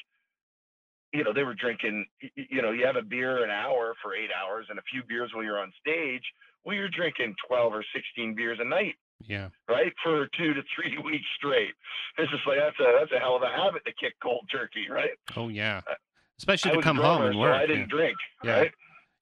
[1.14, 4.32] you know they were drinking you know you have a beer an hour for eight
[4.32, 6.24] hours and a few beers while you're on stage.
[6.64, 9.50] Well you're drinking 12 or 16 beers a night yeah.
[9.70, 11.74] Right for two to three weeks straight.
[12.18, 14.88] It's just like that's a that's a hell of a habit to kick cold turkey,
[14.90, 15.12] right?
[15.36, 15.82] Oh yeah.
[15.90, 15.94] Uh,
[16.38, 17.56] Especially to come home and work.
[17.56, 17.98] So I didn't yeah.
[17.98, 18.18] drink.
[18.44, 18.60] Yeah.
[18.60, 18.72] Right?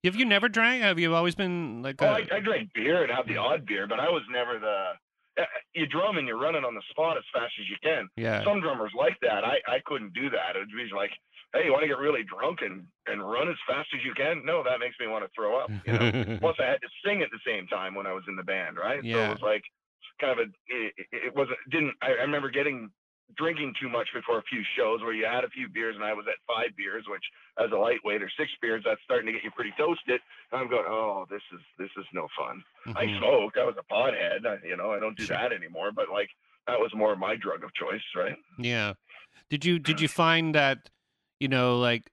[0.04, 0.82] Have you never drank?
[0.82, 2.02] Have you always been like?
[2.02, 2.10] Oh, a...
[2.10, 5.42] I, I drank beer and have the odd beer, but I was never the.
[5.42, 8.08] Uh, you drum and you're running on the spot as fast as you can.
[8.16, 8.44] Yeah.
[8.44, 9.44] Some drummers like that.
[9.44, 10.56] I I couldn't do that.
[10.56, 11.12] It would be like
[11.54, 14.42] hey, you want to get really drunk and, and run as fast as you can?
[14.46, 15.70] No, that makes me want to throw up.
[15.86, 16.38] You know?
[16.42, 18.78] Plus, I had to sing at the same time when I was in the band,
[18.78, 19.04] right?
[19.04, 19.14] Yeah.
[19.14, 19.64] So it was like,
[20.20, 22.90] kind of a it, it wasn't didn't I, I remember getting
[23.38, 26.14] drinking too much before a few shows where you had a few beers and I
[26.14, 27.24] was at five beers, which
[27.58, 30.22] as a lightweight or six beers, that's starting to get you pretty toasted.
[30.52, 32.64] And I'm going, oh, this is this is no fun.
[32.88, 32.98] Mm-hmm.
[32.98, 33.58] I smoked.
[33.58, 34.46] I was a pothead.
[34.46, 35.38] I, you know, I don't do sure.
[35.38, 35.92] that anymore.
[35.96, 36.30] But like
[36.68, 38.36] that was more my drug of choice, right?
[38.60, 38.94] Yeah.
[39.50, 40.90] Did you did you find that
[41.40, 42.12] you know like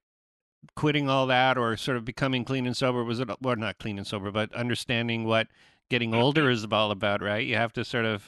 [0.77, 3.97] quitting all that or sort of becoming clean and sober was it well not clean
[3.97, 5.49] and sober but understanding what
[5.91, 7.47] getting older is all about, right?
[7.47, 8.25] You have to sort of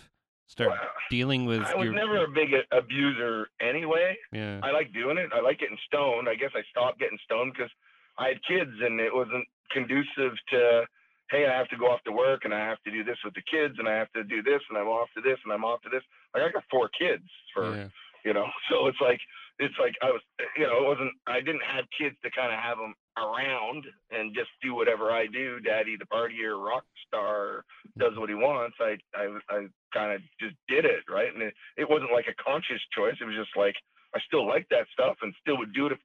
[0.47, 1.63] start well, dealing with.
[1.63, 1.95] I was your...
[1.95, 4.19] never a big abuser anyway.
[4.33, 4.61] Yeah.
[4.63, 5.31] I like doing it.
[5.33, 6.29] I like getting stoned.
[6.29, 7.71] I guess I stopped getting stoned because
[8.19, 10.85] I had kids and it wasn't conducive to.
[11.31, 13.33] Hey, I have to go off to work and I have to do this with
[13.33, 15.65] the kids and I have to do this and I'm off to this and I'm
[15.65, 16.03] off to this.
[16.35, 17.89] Like I got four kids for, yeah.
[18.23, 19.21] you know, so it's like
[19.59, 20.21] it's like I was,
[20.59, 21.13] you know, it wasn't.
[21.27, 25.27] I didn't have kids to kind of have them around and just do whatever I
[25.27, 25.61] do.
[25.61, 27.65] Daddy, the partier, rock star,
[27.99, 28.77] does what he wants.
[28.81, 31.33] I, I, I kind of just did it, right?
[31.33, 33.15] And it, it wasn't like a conscious choice.
[33.21, 33.75] It was just like
[34.15, 35.99] I still like that stuff and still would do it if,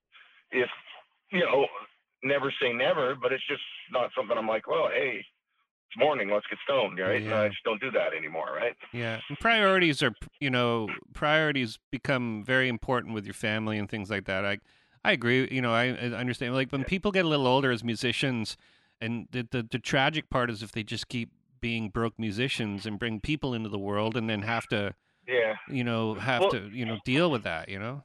[0.52, 0.70] if
[1.32, 1.68] you know,
[2.24, 3.16] never say never.
[3.16, 5.24] But it's just not something I'm like, well, hey,
[5.90, 7.22] it's morning, let's get stoned, right?
[7.22, 7.42] Yeah.
[7.42, 8.76] I just don't do that anymore, right?
[8.92, 14.10] Yeah, and priorities are, you know, priorities become very important with your family and things
[14.10, 14.44] like that.
[14.46, 14.58] I,
[15.08, 15.48] I agree.
[15.50, 16.54] You know, I, I understand.
[16.54, 18.58] Like when people get a little older as musicians,
[19.00, 21.30] and the, the the tragic part is if they just keep
[21.62, 24.94] being broke musicians and bring people into the world, and then have to,
[25.28, 25.56] Yeah.
[25.70, 27.70] you know, have Well- to, you know, deal with that.
[27.70, 28.04] You know.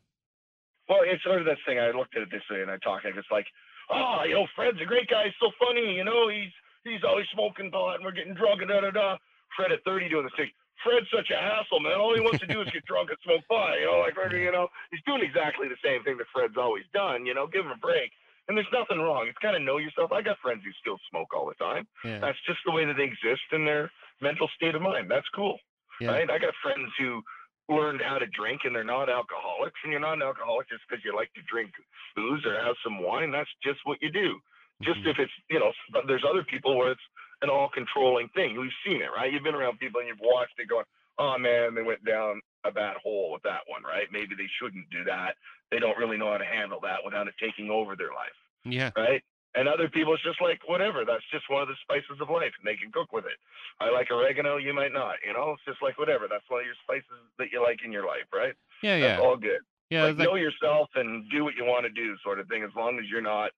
[0.88, 1.78] Well, it's sort of this thing.
[1.80, 3.04] I looked at it this way, and I talked.
[3.04, 3.46] And it's like,
[3.90, 5.24] oh, you know, Fred's a great guy.
[5.24, 5.94] He's so funny.
[5.96, 6.52] You know, he's
[6.84, 9.16] he's always smoking pot, and we're getting drunk, and da da da.
[9.56, 10.50] Fred at 30 doing this thing.
[10.84, 11.98] Fred's such a hassle, man.
[12.00, 13.78] All he wants to do is get drunk and smoke pot.
[13.78, 17.26] You know, like you know, he's doing exactly the same thing that Fred's always done.
[17.26, 18.10] You know, give him a break.
[18.48, 19.28] And there's nothing wrong.
[19.28, 20.10] It's kind of know yourself.
[20.10, 21.86] I got friends who still smoke all the time.
[22.04, 22.18] Yeah.
[22.18, 23.90] That's just the way that they exist in their
[24.20, 25.08] mental state of mind.
[25.08, 25.58] That's cool
[26.00, 26.10] Yeah.
[26.10, 26.28] right?
[26.28, 27.22] I got friends who
[27.68, 31.04] learned how to drink and they're not alcoholics, and you're not an alcoholic just because
[31.04, 31.70] you like to drink
[32.16, 33.30] booze or have some wine.
[33.30, 34.40] That's just what you do.
[34.82, 35.10] Just Mhm.
[35.14, 35.72] if it's, you know,
[36.08, 37.06] there's other people where it's
[37.42, 38.58] an all controlling thing.
[38.58, 39.32] We've seen it, right?
[39.32, 40.84] You've been around people and you've watched it going,
[41.18, 44.06] oh man, they went down a bad hole with that one, right?
[44.12, 45.34] Maybe they shouldn't do that.
[45.70, 48.90] They don't really know how to handle that without it taking over their life Yeah.
[48.96, 49.22] right?
[49.54, 51.04] And other people, it's just like whatever.
[51.04, 53.36] That's just one of the spices of life, and they can cook with it.
[53.80, 55.16] I like oregano, you might not.
[55.26, 56.26] You know, it's just like whatever.
[56.30, 58.54] That's one of your spices that you like in your life, right?
[58.82, 58.98] Yeah.
[58.98, 59.26] That's Yeah.
[59.26, 59.60] all good.
[59.90, 60.04] Yeah.
[60.04, 62.62] like like- know yourself and do what you want to do, sort of thing.
[62.62, 63.50] As long as you're not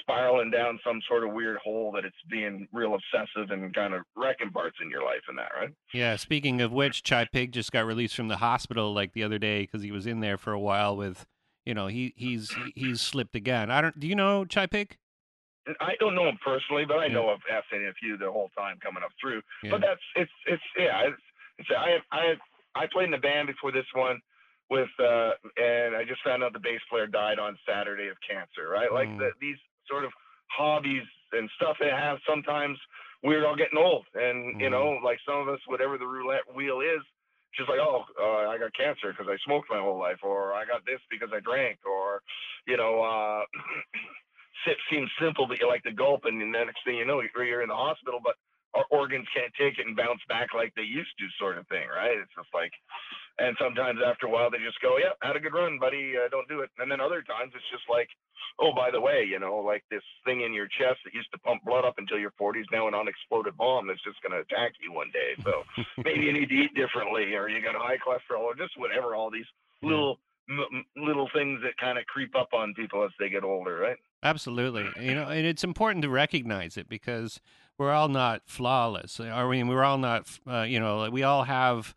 [0.00, 4.02] spiraling down some sort of weird hole that it's being real obsessive and kind of
[4.16, 5.70] wrecking parts in your life and that, right?
[5.92, 9.38] Yeah, speaking of which, Chi Pig just got released from the hospital like the other
[9.38, 11.26] day because he was in there for a while with,
[11.66, 13.70] you know, he he's he's slipped again.
[13.70, 13.98] I don't.
[13.98, 14.96] Do you know Chi Pig?
[15.80, 17.12] I don't know him personally, but I Yeah.
[17.14, 19.42] know I've asked a few the whole time coming up through.
[19.62, 19.70] Yeah.
[19.72, 21.02] But that's it's it's yeah.
[21.08, 21.22] It's,
[21.58, 22.34] it's I I
[22.74, 24.20] I played in the band before this one
[24.70, 28.68] with uh and I just found out the bass player died on Saturday of cancer.
[28.68, 29.18] Right, like Mm.
[29.18, 30.12] the, these sort of
[30.50, 32.78] hobbies and stuff they have sometimes
[33.22, 34.72] we're all getting old, and you Mhm.
[34.72, 37.02] know like some of us whatever the roulette wheel is.
[37.54, 40.64] Just like, oh, uh, I got cancer because I smoked my whole life, or I
[40.64, 42.22] got this because I drank, or,
[42.66, 43.44] you know, uh,
[44.64, 47.20] sip seems simple, but you like to gulp, and then the next thing you know,
[47.20, 48.36] you're you're in the hospital, but
[48.90, 52.16] organs can't take it and bounce back like they used to, sort of thing, right?
[52.16, 52.72] It's just like,
[53.38, 56.16] and sometimes after a while they just go, "Yep, had a good run, buddy.
[56.16, 58.08] Uh, don't do it." And then other times it's just like,
[58.58, 61.38] "Oh, by the way, you know, like this thing in your chest that used to
[61.40, 64.72] pump blood up until your 40s now an unexploded bomb that's just going to attack
[64.80, 65.36] you one day.
[65.44, 65.64] So
[66.04, 69.14] maybe you need to eat differently, or you got high cholesterol, or just whatever.
[69.14, 69.48] All these
[69.82, 73.76] little m- little things that kind of creep up on people as they get older,
[73.76, 73.96] right?
[74.22, 74.88] Absolutely.
[75.00, 77.40] You know, and it's important to recognize it because
[77.78, 79.18] we're all not flawless.
[79.20, 81.94] I mean, we're all not, uh, you know, we all have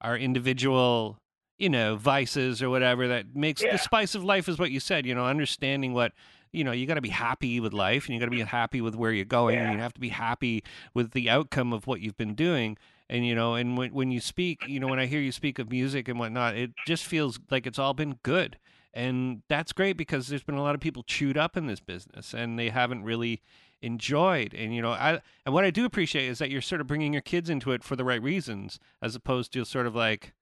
[0.00, 1.18] our individual,
[1.58, 3.72] you know, vices or whatever that makes Yeah.
[3.72, 6.12] the spice of life is what you said, you know, understanding what,
[6.52, 8.80] you know, you got to be happy with life and you got to be happy
[8.80, 10.64] with where you're going and you have to be happy
[10.94, 12.76] with the outcome of what you've been doing.
[13.10, 15.58] And, you know, and when, when you speak, you know, when I hear you speak
[15.58, 18.58] of music and whatnot, it just feels like it's all been good
[18.94, 22.32] and that's great because there's been a lot of people chewed up in this business
[22.32, 23.42] and they haven't really
[23.80, 26.86] enjoyed and you know i and what i do appreciate is that you're sort of
[26.86, 30.32] bringing your kids into it for the right reasons as opposed to sort of like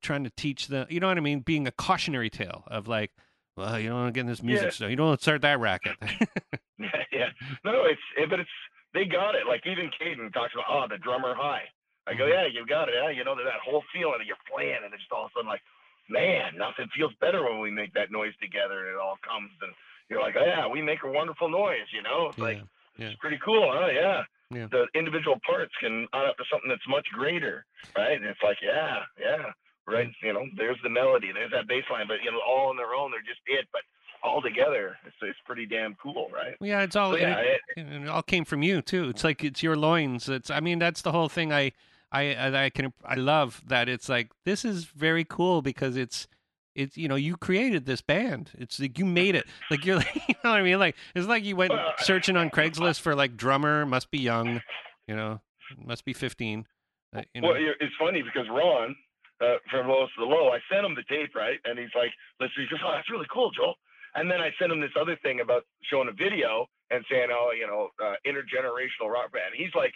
[0.00, 3.12] trying to teach them you know what i mean being a cautionary tale of like
[3.56, 4.70] well you don't want to get in this music Yeah.
[4.70, 5.96] stuff you don't want to start that racket
[7.12, 7.28] yeah.
[7.64, 8.50] No, it's it, but it's
[8.92, 9.46] they got it.
[9.48, 11.64] Like even Caden talks about oh the drummer high.
[12.06, 12.32] I go Mhm.
[12.32, 12.94] yeah you got it.
[13.00, 15.40] Yeah, you know that whole feeling that you're playing and it's just all of a
[15.40, 15.62] sudden like
[16.08, 19.72] man nothing feels better when we make that noise together and it all comes and
[20.08, 21.88] you're like oh, yeah we make a wonderful noise.
[21.92, 22.60] You know it's like
[22.98, 23.08] yeah.
[23.08, 23.70] it's pretty cool.
[23.72, 23.88] Huh?
[23.92, 24.22] Yeah.
[24.50, 24.68] Yeah.
[24.70, 27.64] The individual parts can add up to something that's much greater,
[27.96, 28.16] right?
[28.16, 29.50] And it's like yeah yeah
[29.86, 30.08] right.
[30.22, 32.94] You know there's the melody, there's that bass line, but you know all on their
[32.94, 33.82] own they're just it, but
[34.22, 36.56] all together it's it's pretty damn cool, right?
[36.60, 39.08] yeah it's all So, yeah, it- it, and it all came from you too.
[39.08, 40.28] It's like it's your loins.
[40.28, 41.52] It's I mean that's the whole thing.
[41.52, 41.72] I
[42.12, 46.28] I I can I love that it's like this is very cool because it's
[46.76, 48.50] it's you know you created this band.
[48.58, 49.46] It's like you made it.
[49.70, 50.78] Like you're like you know what I mean.
[50.78, 54.60] Like it's like you went searching on Craigslist for like drummer must be young,
[55.08, 55.40] you know,
[55.76, 56.66] must be fifteen.
[57.14, 57.48] Uh, you know.
[57.48, 58.94] Well, it's funny because Ron
[59.40, 61.58] uh, from Lowest of the Low, I sent him the tape, right?
[61.64, 63.74] And he's like, listen, he goes, oh, that's really cool, Joel.
[64.14, 67.52] And then I sent him this other thing about showing a video and saying, oh,
[67.52, 69.52] you know, uh, intergenerational rock band.
[69.54, 69.92] He's like,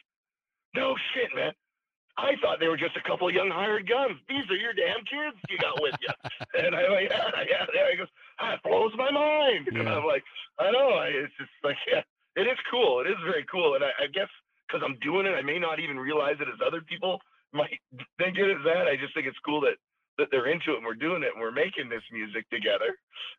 [0.74, 1.52] no shit, man.
[2.20, 4.20] I thought they were just a couple of young hired guns.
[4.28, 6.12] These are your damn kids you got with you.
[6.60, 7.86] and I'm like, yeah, yeah, yeah.
[7.90, 9.68] He goes, that blows my mind.
[9.72, 9.80] Yeah.
[9.80, 10.24] And I'm like,
[10.58, 11.00] I know.
[11.08, 12.04] It's just like, yeah,
[12.36, 13.00] it is cool.
[13.00, 13.74] It is very cool.
[13.74, 14.28] And I, I guess
[14.68, 17.20] because I'm doing it, I may not even realize it as other people
[17.52, 17.80] might
[18.18, 18.86] think it is that.
[18.86, 19.80] I just think it's cool that
[20.18, 22.92] that they're into it and we're doing it and we're making this music together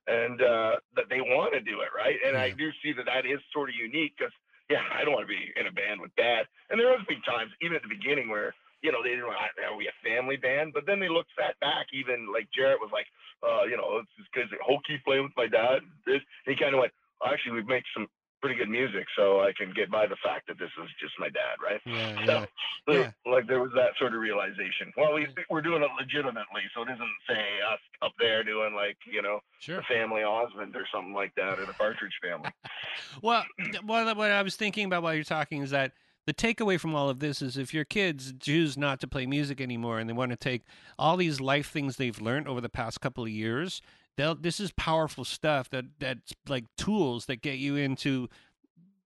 [0.08, 2.42] and uh, that they want to do it right and yeah.
[2.42, 4.34] i do see that that is sort of unique because
[4.66, 7.22] yeah i don't want to be in a band with dad and there has been
[7.22, 10.74] times even at the beginning where you know they didn't are we a family band
[10.74, 13.08] but then they looked fat back even like jarrett was like
[13.42, 16.94] uh, you know it's because hokey playing with my dad this he kind of went
[17.26, 18.08] actually we make some
[18.42, 21.30] pretty good music, so I can get by the fact that this is just my
[21.30, 21.80] dad, right?
[21.86, 22.46] Yeah, so,
[22.88, 23.12] yeah.
[23.26, 23.32] yeah.
[23.32, 24.92] like there was that sort of realization.
[24.98, 28.98] Well, we we're doing it legitimately, so it isn't say us up there doing like
[29.06, 29.78] you know sure.
[29.78, 32.50] the family Osmond or something like that, or the Partridge Family.
[33.22, 33.46] well,
[33.86, 35.94] what I was thinking about while you're talking is that
[36.28, 39.60] the takeaway from all of this is if your kids choose not to play music
[39.60, 40.64] anymore and they want to take
[40.98, 43.82] all these life things they've learned over the past couple of years
[44.18, 48.28] they'll this is powerful stuff that that's like tools that get you into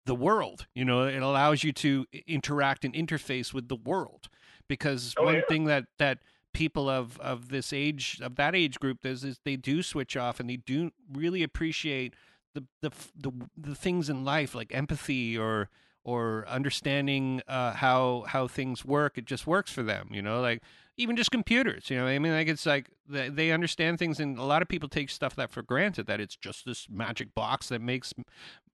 [0.05, 4.29] the world you know it allows you to interact and interface with the world
[4.67, 5.41] because oh, one yeah.
[5.47, 6.19] thing that that
[6.53, 10.39] people of of this age of that age group does is they do switch off
[10.39, 12.15] and they do really appreciate
[12.55, 15.69] the the the, the things in life like empathy or
[16.03, 20.61] or understanding uh, how how things work it just works for them you know like
[20.97, 24.37] even just computers you know i mean like it's like they, they understand things and
[24.37, 27.69] a lot of people take stuff that for granted that it's just this magic box
[27.69, 28.13] that makes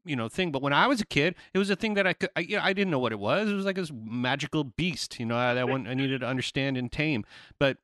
[0.06, 2.14] you know thing but when i was a kid it was a thing that i
[2.14, 4.64] could I, you know, I didn't know what it was it was like this magical
[4.64, 7.26] beast you know that one i needed to understand and tame
[7.60, 7.78] but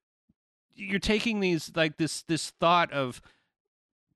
[0.76, 3.22] you're taking these like this this thought of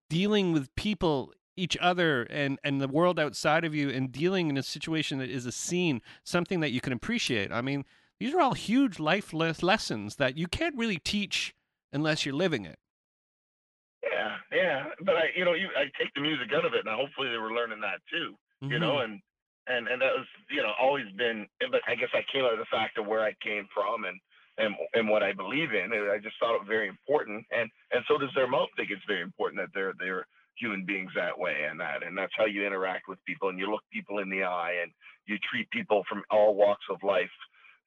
[0.10, 4.58] dealing with people each other and and the world outside of you and dealing in
[4.58, 7.86] a situation that is a scene something that you can appreciate i mean
[8.20, 11.54] these are all huge life lessons that you can't really teach
[11.92, 12.80] unless you're living it.
[14.04, 14.84] Yeah, yeah.
[15.02, 17.38] But I, you know, you, I take the music out of it, and hopefully they
[17.38, 18.36] were learning that too.
[18.64, 18.72] Mm-hmm.
[18.72, 19.20] You know, and
[19.68, 21.48] and and that was, you know, always been.
[21.60, 24.20] But I guess I came out of the fact of where I came from and
[24.58, 25.92] and and what I believe in.
[25.92, 29.04] And I just thought it very important, and and so does their mom think it's
[29.08, 30.28] very important that they're they're
[30.60, 33.70] human beings that way and that and that's how you interact with people and you
[33.70, 34.92] look people in the eye and
[35.28, 37.32] you treat people from all walks of life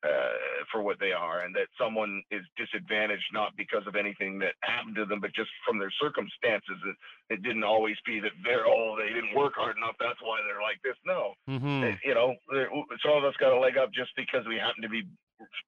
[0.05, 4.55] uh, for what they are, and that someone is disadvantaged not because of anything that
[4.63, 6.79] happened to them, but just from their circumstances.
[6.87, 6.97] It,
[7.35, 10.63] it didn't always be that they're oh they didn't work hard enough, that's why they're
[10.63, 10.97] like this.
[11.05, 11.83] No, mm-hmm.
[11.83, 12.35] it, you know,
[13.03, 15.03] some of us got a leg up just because we happen to be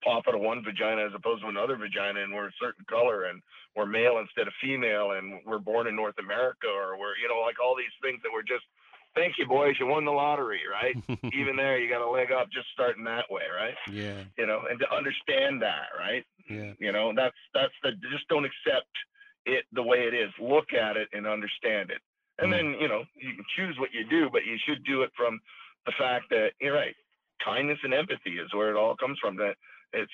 [0.03, 3.31] pop out of one vagina as opposed to another vagina, and we're a certain color,
[3.31, 3.43] and
[3.77, 7.43] we're male instead of female, and we're born in North America, or we're you know
[7.43, 8.67] like all these things that we're just
[9.15, 9.75] thank you, boys.
[9.79, 10.95] You won the lottery, right?
[11.35, 13.75] Even there, you got a leg up just starting that way, right?
[13.91, 14.23] Yeah.
[14.39, 16.25] You know, and to understand that, right?
[16.49, 16.73] Yeah.
[16.79, 18.91] You know, that's that's the just don't accept
[19.47, 20.31] it the way it is.
[20.41, 22.01] Look at it and understand it,
[22.39, 22.57] and mm.
[22.57, 25.41] then you know you can choose what you do, but you should do it from
[25.87, 26.95] the fact that you're right.
[27.45, 29.37] Kindness and empathy is where it all comes from.
[29.37, 29.55] That
[29.93, 30.13] it's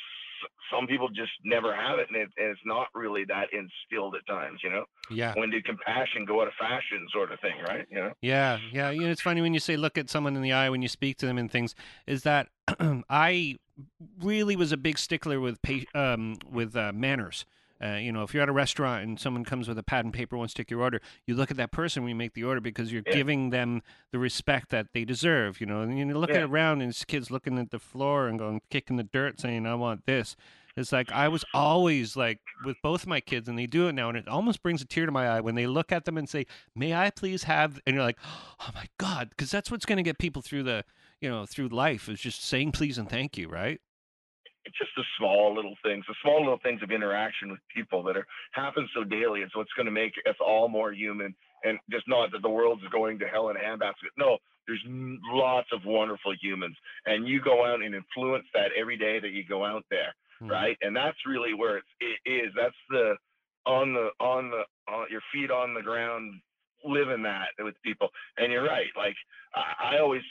[0.72, 4.26] some people just never have it, and, it, and it's not really that instilled at
[4.26, 4.60] times.
[4.62, 4.84] You know.
[5.10, 5.34] Yeah.
[5.36, 7.86] When did compassion go out of fashion, sort of thing, right?
[7.90, 8.12] You know.
[8.20, 8.90] Yeah, yeah.
[8.90, 10.88] You know, it's funny when you say look at someone in the eye when you
[10.88, 11.74] speak to them and things.
[12.06, 12.48] Is that
[13.10, 13.56] I
[14.20, 15.58] really was a big stickler with
[15.94, 17.44] um, with uh, manners.
[17.82, 20.14] Uh, you know, if you're at a restaurant and someone comes with a pad and
[20.14, 22.44] paper wants to take your order, you look at that person when you make the
[22.44, 23.12] order because you're yeah.
[23.12, 25.60] giving them the respect that they deserve.
[25.60, 26.44] You know, and you're looking yeah.
[26.44, 29.74] around and this kid's looking at the floor and going kicking the dirt, saying, "I
[29.74, 30.36] want this."
[30.76, 34.10] It's like I was always like with both my kids, and they do it now,
[34.10, 36.28] and it almost brings a tear to my eye when they look at them and
[36.28, 38.18] say, "May I please have?" And you're like,
[38.60, 40.84] "Oh my god," because that's what's going to get people through the,
[41.20, 43.80] you know, through life is just saying please and thank you, right?
[44.66, 48.16] It's just the small little things, the small little things of interaction with people that
[48.16, 49.40] are happen so daily.
[49.40, 52.82] It's what's going to make us all more human, and just not that the world's
[52.90, 54.12] going to hell in a handbasket.
[54.18, 59.20] No, there's lots of wonderful humans, and you go out and influence that every day
[59.20, 60.50] that you go out there mm-hmm.
[60.50, 60.76] right?
[60.82, 62.52] And that's really where it's, it is.
[62.56, 63.14] That's the
[63.66, 66.40] on the on the on your feet on the ground,
[66.84, 68.08] living that with people.
[68.36, 68.90] And you're right.
[68.96, 69.16] Like
[69.54, 70.22] I, I always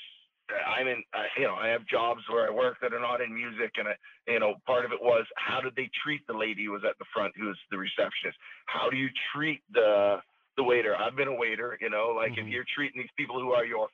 [0.51, 3.33] I'm in, uh, you know, I have jobs where I work that are not in
[3.33, 3.95] music, and I,
[4.27, 6.97] you know, part of it was how did they treat the lady who was at
[6.99, 8.37] the front, who was the receptionist?
[8.67, 10.17] How do you treat the
[10.57, 10.95] the waiter?
[10.95, 12.47] I've been a waiter, you know, like mm-hmm.
[12.47, 13.87] if you're treating these people who are your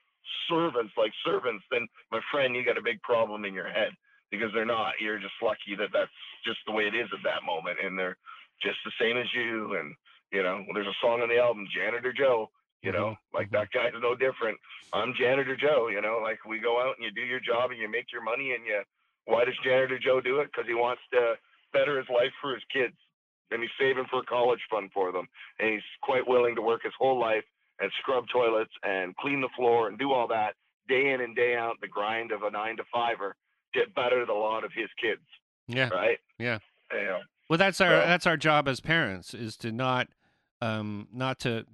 [0.50, 3.92] servants like servants, then my friend, you got a big problem in your head
[4.30, 5.00] because they're not.
[5.00, 6.12] You're just lucky that that's
[6.46, 8.18] just the way it is at that moment, and they're
[8.62, 9.76] just the same as you.
[9.80, 9.96] And
[10.32, 12.50] you know, there's a song on the album, Janitor Joe.
[12.82, 13.38] You know, mm-hmm.
[13.38, 14.58] like that guy's no different.
[14.94, 15.88] I'm Janitor Joe.
[15.88, 18.24] You know, like we go out and you do your job and you make your
[18.24, 18.82] money and you
[19.26, 20.50] Why does Janitor Joe do it?
[20.52, 21.36] Because he wants to
[21.74, 22.98] better his life for his kids,
[23.52, 25.28] and he's saving for a college fund for them,
[25.60, 27.44] and he's quite willing to work his whole life
[27.80, 30.54] and scrub toilets and clean the floor and do all that
[30.88, 33.36] day in and day out, the grind of a nine to fiver,
[33.74, 35.22] to better the lot of his kids.
[35.68, 35.90] Yeah.
[35.90, 36.18] Right.
[36.38, 36.60] Yeah.
[36.92, 37.20] Know,
[37.50, 40.10] Well, that's our Well- that's our job as parents is to not
[40.62, 41.66] um not to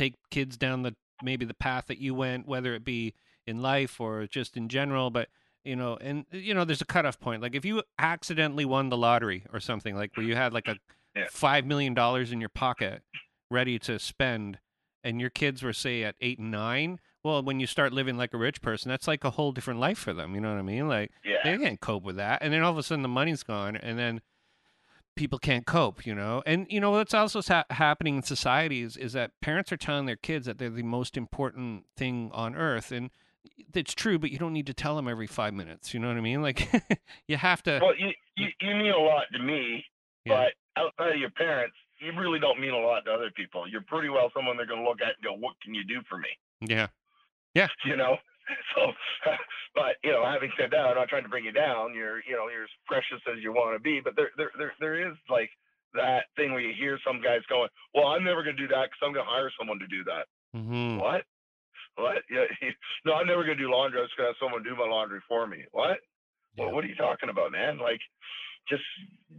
[0.00, 3.14] take kids down the maybe the path that you went, whether it be
[3.46, 5.28] in life or just in general, but
[5.64, 7.42] you know, and uh, you know, there's a cutoff point.
[7.42, 10.76] Like if you accidentally won the lottery or something, like where you had like a
[11.16, 11.24] Yeah.
[11.28, 13.02] five million dollars in your pocket
[13.50, 14.60] ready to spend,
[15.02, 17.00] and your kids were say at eight and nine.
[17.24, 19.98] Well, when you start living like a rich person, that's like a whole different life
[19.98, 20.36] for them.
[20.36, 20.86] You know what I mean?
[20.86, 21.38] Like yeah.
[21.42, 23.98] they can't cope with that and then all of a sudden the money's gone and
[23.98, 24.20] then
[25.20, 29.12] people can't cope you know and you know what's also ha- happening in societies is
[29.12, 33.10] that parents are telling their kids that they're the most important thing on earth and
[33.74, 36.16] it's true but you don't need to tell them every five minutes you know what
[36.16, 36.68] i mean like
[37.28, 39.84] you have to Well, you, you you mean a lot to me,
[40.24, 40.48] Yeah.
[40.76, 43.68] but outside of your parents, you really don't mean a lot to other people.
[43.68, 46.00] You're pretty well someone they're going to look at and go, "What can you do
[46.08, 46.28] for me?"
[46.62, 46.86] Yeah.
[47.54, 48.16] Yeah You know.
[48.74, 48.92] So,
[49.74, 51.94] but you know, having said that, I'm not trying to bring you down.
[51.94, 54.72] You're you know you're as precious as you want to be, but there there there
[54.80, 55.50] there is like
[55.94, 58.90] that thing where you hear some guys going, "Well, I'm never going to do that
[58.90, 61.22] because I'm going to hire someone to do that." hmm What?
[61.96, 62.22] What?
[62.30, 62.46] Yeah,
[63.04, 64.00] no, I'm never going to do laundry.
[64.00, 65.64] I'm just going to have someone do my laundry for me.
[65.72, 65.98] What?
[66.56, 66.66] Yeah.
[66.66, 67.78] Well, what are you talking about, man?
[67.78, 68.00] Like,
[68.70, 68.82] just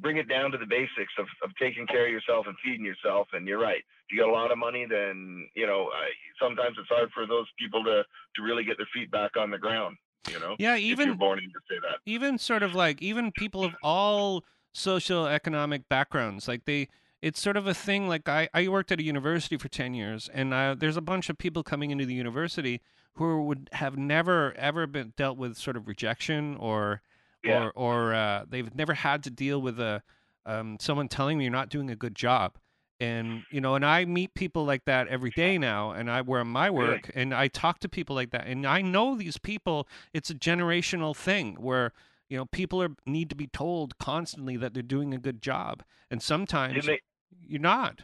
[0.02, 3.28] bring it down to the basics of, of taking care of yourself and feeding yourself.
[3.34, 3.80] And you're right.
[3.80, 6.10] If you got a lot of money, then you know I,
[6.40, 8.04] sometimes it's hard for those people to
[8.36, 9.98] to really get their feet back on the ground.
[10.30, 11.98] You know, yeah if even you're born say that.
[12.06, 16.88] even sort of like even people of all social economic backgrounds like they
[17.24, 20.30] it's sort of a thing like i, I worked at a university for 10 years
[20.32, 22.82] and uh, there's a bunch of people coming into the university
[23.14, 27.02] who would have never ever been dealt with sort of rejection or
[27.44, 27.66] Yeah.
[27.66, 30.04] or or uh, they've never had to deal with a
[30.46, 32.58] um, someone telling me you're not doing a good job
[33.00, 36.44] and you know and i meet people like that every day now and i where
[36.46, 36.78] my Really?
[36.78, 40.36] work and i talk to people like that and i know these people it's a
[40.36, 41.94] generational thing where
[42.30, 45.84] you know people are need to be told constantly that they're doing a good job
[46.12, 47.00] and sometimes they
[47.48, 48.02] you're not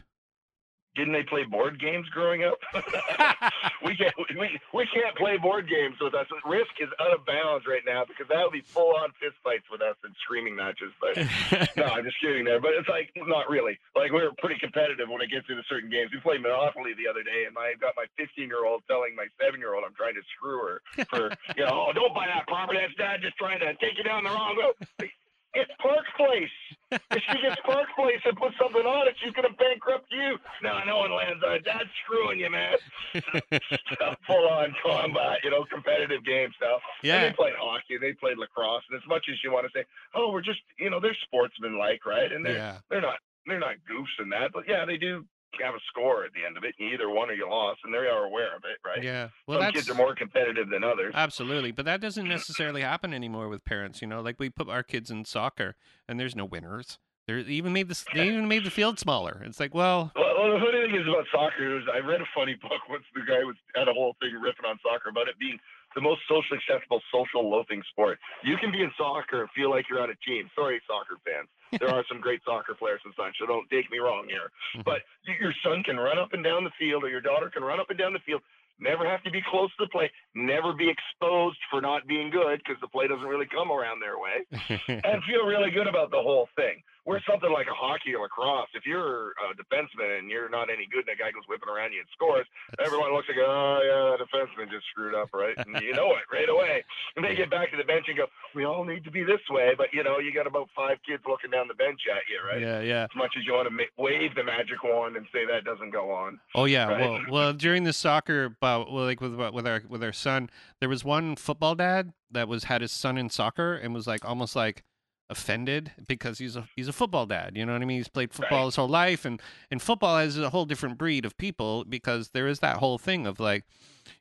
[0.96, 2.58] didn't they play board games growing up?
[3.84, 6.26] we can't we, we can't play board games with us.
[6.44, 9.64] Risk is out of bounds right now because that would be full on fist fights
[9.70, 10.90] with us and screaming matches.
[11.00, 11.16] But
[11.76, 12.60] no, I'm just kidding there.
[12.60, 13.78] But it's like not really.
[13.94, 16.10] Like we're pretty competitive when it gets into certain games.
[16.12, 19.26] We played Monopoly the other day, and I got my 15 year old telling my
[19.40, 20.76] seven year old I'm trying to screw her
[21.06, 22.80] for you know, oh, don't buy that property.
[22.82, 24.74] That's dad just trying to take you down the wrong road.
[25.58, 26.54] It's Park Place.
[26.92, 30.38] If she gets Park Place and puts something on it, she's gonna bankrupt you.
[30.62, 31.64] No, no one lands on it.
[31.64, 32.76] Dad's screwing you, man.
[34.26, 36.80] Full on combat, you know, competitive game stuff.
[37.02, 39.72] And yeah they played hockey, they played lacrosse, and as much as you want to
[39.74, 39.84] say,
[40.14, 42.30] oh, we're just, you know, they're sportsmen like, right?
[42.30, 45.24] And they're yeah they're not they're not goofs in that, but yeah, they do
[45.62, 46.74] have a score at the end of it.
[46.78, 49.02] You either won or you lost, and they are aware of it, right?
[49.02, 51.14] yeah well Some kids are more competitive than others.
[51.16, 54.00] Absolutely, but that doesn't necessarily happen anymore with parents.
[54.02, 55.76] You know, like we put our kids in soccer,
[56.08, 56.98] and there's no winners.
[57.26, 59.42] They even made the they even made the field smaller.
[59.44, 62.28] It's like, well, Well, well, the funny thing is about soccer is I read a
[62.34, 63.04] funny book once.
[63.14, 65.58] The guy was had a whole thing riffing on soccer about it being
[65.94, 68.18] the most socially acceptable social loafing sport.
[68.44, 70.50] You can be in soccer and feel like you're on a team.
[70.54, 71.48] Sorry, soccer fans.
[71.80, 74.50] There are some great soccer players and such, so don't take me wrong here.
[74.84, 75.02] But
[75.40, 77.90] your son can run up and down the field, or your daughter can run up
[77.90, 78.42] and down the field.
[78.80, 80.10] Never have to be close to the play.
[80.34, 84.18] Never be exposed for not being good because the play doesn't really come around their
[84.18, 84.46] way
[85.04, 86.80] and feel really good about the whole thing.
[87.08, 90.84] Where something like a hockey or lacrosse, if you're a defenseman and you're not any
[90.92, 92.44] good and a guy goes whipping around you and scores,
[92.76, 95.56] That's- everyone looks like, oh, yeah, the defenseman just screwed up, right?
[95.56, 96.84] And you know it right away.
[97.16, 99.40] And they get back to the bench and go, we all need to be this
[99.48, 99.72] way.
[99.76, 102.60] But, you know, you got about five kids looking down the bench at you, right?
[102.60, 103.04] yeah, yeah.
[103.04, 105.90] As much as you want to ma- wave the magic wand and say that doesn't
[105.90, 106.38] go on.
[106.54, 106.88] Oh yeah.
[106.88, 107.00] Right.
[107.00, 110.50] Well, well, during the soccer, bout, like with with our with our son,
[110.80, 114.24] there was one football dad that was had his son in soccer and was like
[114.24, 114.84] almost like
[115.30, 117.52] offended because he's a he's a football dad.
[117.56, 117.98] You know what I mean?
[117.98, 118.64] He's played football Right.
[118.66, 122.46] his whole life, and and football is a whole different breed of people because there
[122.48, 123.64] is that whole thing of like,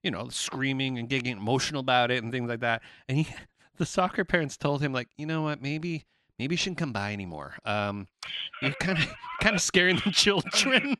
[0.03, 2.81] you know, screaming and getting emotional about it and things like that.
[3.07, 3.27] And he,
[3.77, 6.05] the soccer parents told him like, you know what, maybe
[6.39, 7.55] maybe you shouldn't come by anymore.
[7.65, 8.07] Um,
[8.61, 9.07] you're kind of
[9.41, 10.95] kind of scaring the children.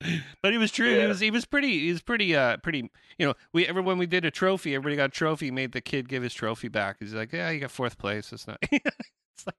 [0.42, 1.00] but it was true.
[1.00, 3.98] He was he was pretty he was pretty uh pretty you know we ever when
[3.98, 6.96] we did a trophy everybody got a trophy made the kid give his trophy back.
[7.00, 8.32] He's like yeah you got fourth place.
[8.32, 8.62] It's not.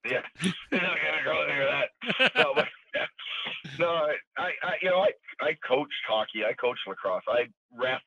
[0.04, 0.22] Yeah,
[0.72, 2.32] you're not gonna go near that.
[2.36, 2.66] No, but,
[2.96, 3.06] yeah.
[3.80, 6.44] no, I, I, I, you know, I, I coached hockey.
[6.44, 7.24] I coached lacrosse.
[7.28, 7.44] I
[7.78, 8.02] ref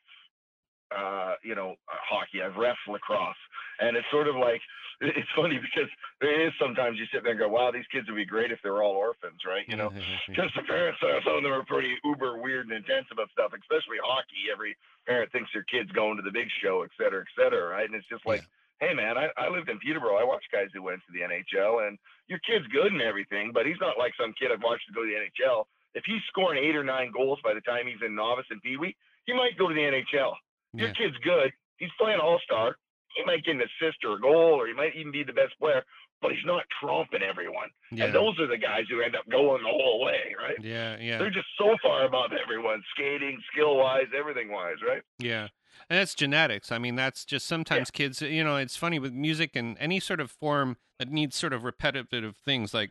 [0.94, 2.42] uh, you know, hockey.
[2.42, 3.36] I've ref lacrosse,
[3.78, 4.60] and it's sort of like
[5.00, 5.88] it's funny because
[6.20, 8.60] there is sometimes you sit there and go, wow, these kids would be great if
[8.62, 9.64] they were all orphans, right?
[9.64, 9.88] You know,
[10.28, 13.56] because the parents, uh, some of them are pretty uber weird and intense about stuff,
[13.56, 14.52] especially hockey.
[14.52, 14.76] Every
[15.08, 17.88] parent thinks their kid's going to the big show, et cetera, et cetera, right?
[17.88, 18.88] And it's just like, yeah.
[18.88, 20.20] hey, man, I, I lived in Peterborough.
[20.20, 21.96] I watched guys who went to the NHL, and
[22.28, 25.08] your kid's good and everything, but he's not like some kid I've watched go to
[25.08, 25.64] the NHL.
[25.96, 28.76] If he's scoring eight or nine goals by the time he's in novice and pee
[28.76, 28.94] wee,
[29.24, 30.36] he might go to the NHL.
[30.76, 30.94] Your yeah.
[30.94, 31.50] kid's good.
[31.80, 32.76] He's playing all star
[33.20, 35.58] he might get an assist or a goal, or he might even be the best
[35.58, 35.84] player,
[36.20, 37.68] but he's not trumping everyone.
[37.90, 38.06] Yeah.
[38.06, 40.56] And those are the guys who end up going the whole way, right?
[40.60, 41.18] Yeah, yeah.
[41.18, 45.02] They're just so far above everyone, skating, skill wise, everything wise, right?
[45.18, 45.48] Yeah.
[45.88, 46.70] And that's genetics.
[46.70, 47.96] I mean, that's just sometimes yeah.
[47.96, 51.52] kids, you know, it's funny with music and any sort of form that needs sort
[51.52, 52.90] of repetitive things like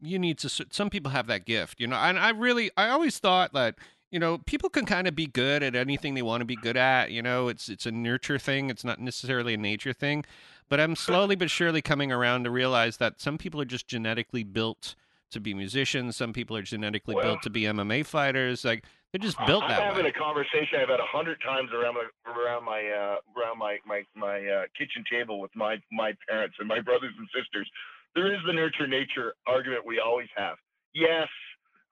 [0.00, 3.18] you need to some people have that gift you know and i really i always
[3.18, 3.74] thought that
[4.10, 6.76] you know, people can kind of be good at anything they want to be good
[6.76, 7.10] at.
[7.10, 8.70] You know, it's it's a nurture thing.
[8.70, 10.24] It's not necessarily a nature thing.
[10.68, 14.44] But I'm slowly but surely coming around to realize that some people are just genetically
[14.44, 14.94] built
[15.30, 16.16] to be musicians.
[16.16, 18.64] Some people are genetically well, built to be MMA fighters.
[18.64, 19.86] Like they're just built that way.
[19.86, 23.58] I'm having a conversation I've had a hundred times around my around my uh, around
[23.58, 27.68] my my my uh, kitchen table with my my parents and my brothers and sisters.
[28.14, 30.56] There is the nurture nature argument we always have.
[30.94, 31.28] Yes,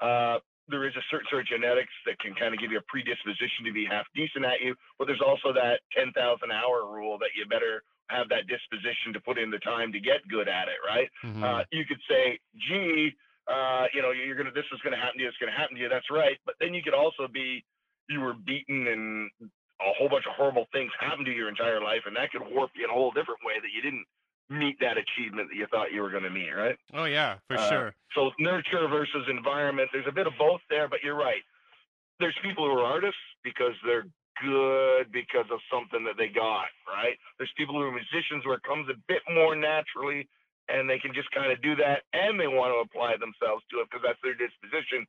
[0.00, 0.38] uh,
[0.68, 3.64] there is a certain sort of genetics that can kind of give you a predisposition
[3.64, 6.12] to be half decent at you, but there's also that 10,000
[6.52, 10.24] hour rule that you better have that disposition to put in the time to get
[10.28, 11.08] good at it, right?
[11.24, 11.44] Mm-hmm.
[11.44, 13.12] Uh, you could say, gee,
[13.48, 15.82] uh, you know, you're gonna, this is gonna happen to you, it's gonna happen to
[15.82, 15.88] you.
[15.88, 16.36] That's right.
[16.44, 17.64] But then you could also be,
[18.08, 19.28] you were beaten and
[19.80, 22.70] a whole bunch of horrible things happened to your entire life, and that could warp
[22.74, 24.04] you in a whole different way that you didn't
[24.50, 26.76] meet that achievement that you thought you were going to meet, right?
[26.94, 27.94] Oh yeah, for uh, sure.
[28.14, 31.42] So nurture versus environment, there's a bit of both there, but you're right.
[32.20, 34.06] There's people who are artists because they're
[34.42, 37.18] good because of something that they got, right?
[37.38, 40.28] There's people who are musicians where it comes a bit more naturally
[40.68, 43.80] and they can just kind of do that and they want to apply themselves to
[43.80, 45.06] it because that's their disposition.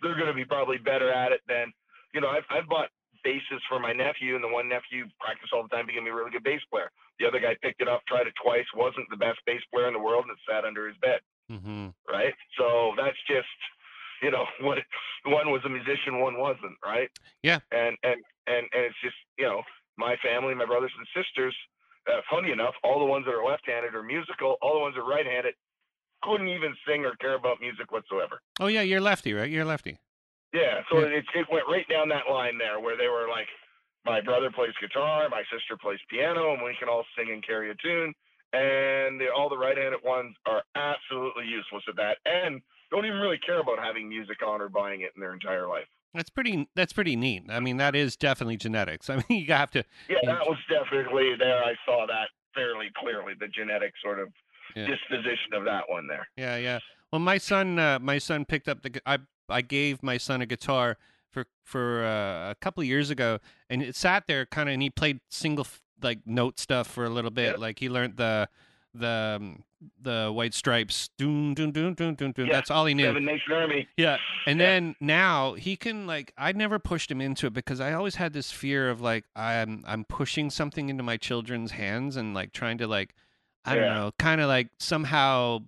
[0.00, 1.72] They're going to be probably better at it than,
[2.14, 2.90] you know, I've, I've bought
[3.24, 6.30] basses for my nephew and the one nephew practiced all the time, became a really
[6.30, 6.90] good bass player.
[7.18, 9.94] The other guy picked it up, tried it twice, wasn't the best bass player in
[9.94, 11.20] the world, and it sat under his bed.
[11.50, 11.88] Mm-hmm.
[12.08, 12.34] Right.
[12.56, 13.48] So that's just,
[14.22, 14.78] you know, what
[15.26, 16.76] one was a musician, one wasn't.
[16.84, 17.10] Right.
[17.42, 17.60] Yeah.
[17.72, 19.62] And and and and it's just, you know,
[19.96, 21.54] my family, my brothers and sisters.
[22.08, 24.56] Uh, funny enough, all the ones that are left-handed are musical.
[24.62, 25.52] All the ones that are right-handed
[26.22, 28.40] couldn't even sing or care about music whatsoever.
[28.60, 29.50] Oh yeah, you're lefty, right?
[29.50, 29.98] You're lefty.
[30.52, 31.20] Yeah, so yeah.
[31.20, 33.48] It, it went right down that line there where they were like,
[34.04, 37.70] my brother plays guitar, my sister plays piano, and we can all sing and carry
[37.70, 38.14] a tune.
[38.52, 43.38] And the, all the right-handed ones are absolutely useless at that, and don't even really
[43.44, 45.84] care about having music on or buying it in their entire life.
[46.14, 46.66] That's pretty.
[46.74, 47.44] That's pretty neat.
[47.50, 49.10] I mean, that is definitely genetics.
[49.10, 49.84] I mean, you have to.
[50.08, 51.62] Yeah, that was definitely there.
[51.62, 53.34] I saw that fairly clearly.
[53.38, 54.28] The genetic sort of
[54.74, 54.86] yeah.
[54.86, 56.26] disposition of that one there.
[56.36, 56.78] Yeah, yeah.
[57.12, 59.00] Well, my son, uh, my son picked up the.
[59.04, 59.18] I
[59.48, 60.96] I gave my son a guitar
[61.30, 64.82] for for uh, a couple of years ago, and it sat there kind of, and
[64.82, 65.66] he played single
[66.02, 67.52] like note stuff for a little bit.
[67.52, 67.58] Yep.
[67.58, 68.48] Like he learned the
[68.94, 69.64] the um,
[70.00, 71.10] the white stripes.
[71.18, 72.46] Doom, doom, doom, doom, doom, doom.
[72.46, 72.52] Yeah.
[72.52, 73.04] That's all he knew.
[73.04, 73.88] Seven Nation Army.
[73.96, 74.66] Yeah, and yeah.
[74.66, 76.32] then now he can like.
[76.36, 79.84] I never pushed him into it because I always had this fear of like I'm
[79.86, 83.14] I'm pushing something into my children's hands and like trying to like
[83.64, 85.60] I don't know, kind of like somehow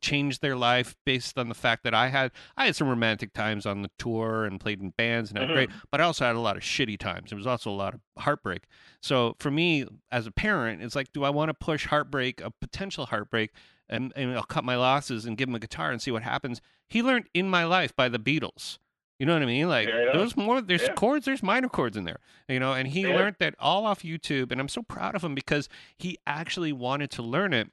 [0.00, 3.66] changed their life based on the fact that I had I had some romantic times
[3.66, 5.54] on the tour and played in bands and had mm-hmm.
[5.54, 7.32] great, but I also had a lot of shitty times.
[7.32, 8.64] It was also a lot of heartbreak.
[9.02, 12.50] So for me as a parent, it's like, do I want to push heartbreak, a
[12.50, 13.50] potential heartbreak,
[13.88, 16.60] and, and I'll cut my losses and give him a guitar and see what happens.
[16.88, 18.78] He learned in my life by the Beatles.
[19.18, 19.68] You know what I mean?
[19.68, 20.94] Like there's more there's yeah.
[20.94, 22.20] chords, there's minor chords in there.
[22.48, 23.14] You know, and he yeah.
[23.14, 25.68] learned that all off YouTube and I'm so proud of him because
[25.98, 27.68] he actually wanted to learn it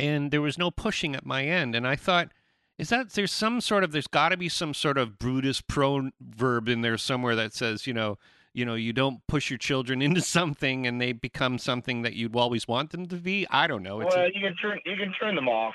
[0.00, 1.74] and there was no pushing at my end.
[1.74, 2.32] And I thought,
[2.78, 6.68] is that there's some sort of there's got to be some sort of Buddhist proverb
[6.68, 8.18] in there somewhere that says, you know,
[8.52, 12.34] you know, you don't push your children into something and they become something that you'd
[12.34, 13.46] always want them to be.
[13.50, 14.00] I don't know.
[14.00, 15.74] It's well, a, you can turn you can turn them off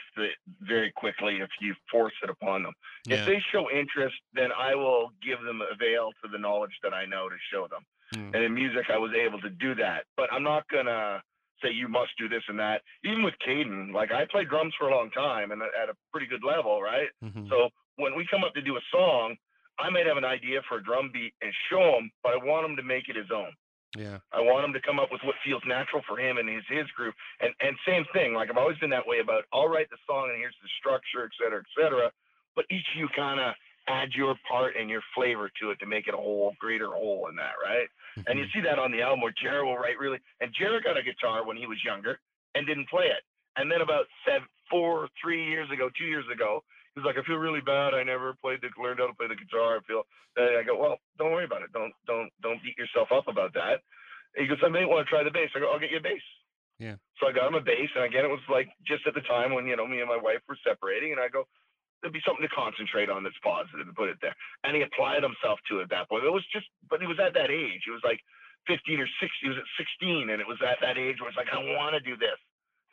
[0.61, 2.73] very quickly if you force it upon them.
[3.05, 3.17] Yeah.
[3.17, 6.93] If they show interest, then I will give them a veil to the knowledge that
[6.93, 7.85] I know to show them.
[8.15, 8.35] Mm.
[8.35, 11.21] And in music, I was able to do that, but I'm not gonna
[11.61, 12.81] say you must do this and that.
[13.03, 16.27] Even with Caden, like I played drums for a long time and at a pretty
[16.27, 17.09] good level, right?
[17.23, 17.47] Mm-hmm.
[17.49, 19.35] So when we come up to do a song,
[19.79, 22.65] I might have an idea for a drum beat and show him, but I want
[22.65, 23.51] him to make it his own.
[23.97, 24.19] Yeah.
[24.33, 26.87] I want him to come up with what feels natural for him and his his
[26.91, 27.15] group.
[27.39, 30.29] And and same thing, like I've always been that way about I'll write the song
[30.29, 32.11] and here's the structure, et cetera, et cetera.
[32.55, 33.55] But each of you kind of
[33.87, 37.27] add your part and your flavor to it to make it a whole greater whole
[37.29, 37.87] in that, right?
[38.17, 38.27] Mm-hmm.
[38.27, 40.19] And you see that on the album where Jared will write really.
[40.41, 42.19] And Jared got a guitar when he was younger
[42.55, 43.21] and didn't play it.
[43.57, 46.63] And then about seven, four, three years ago, two years ago,
[46.93, 47.93] he was like, I feel really bad.
[47.93, 49.77] I never played the learned how to play the guitar.
[49.77, 50.03] I feel.
[50.35, 51.71] And I go, well, don't worry about it.
[51.71, 53.83] Don't don't don't beat yourself up about that.
[54.35, 55.51] He goes, I may want to try the bass.
[55.55, 56.23] I go, I'll get you a bass.
[56.79, 56.95] Yeah.
[57.19, 59.55] So I got him a bass, and again, it was like just at the time
[59.55, 61.47] when you know me and my wife were separating, and I go,
[62.01, 64.35] there'd be something to concentrate on that's positive and put it there.
[64.63, 66.23] And he applied himself to it at that point.
[66.25, 67.83] It was just, but he was at that age.
[67.87, 68.21] It was like
[68.67, 69.29] 15 or 16.
[69.41, 71.93] He was at 16, and it was at that age where it's like, I want
[71.93, 72.37] to do this.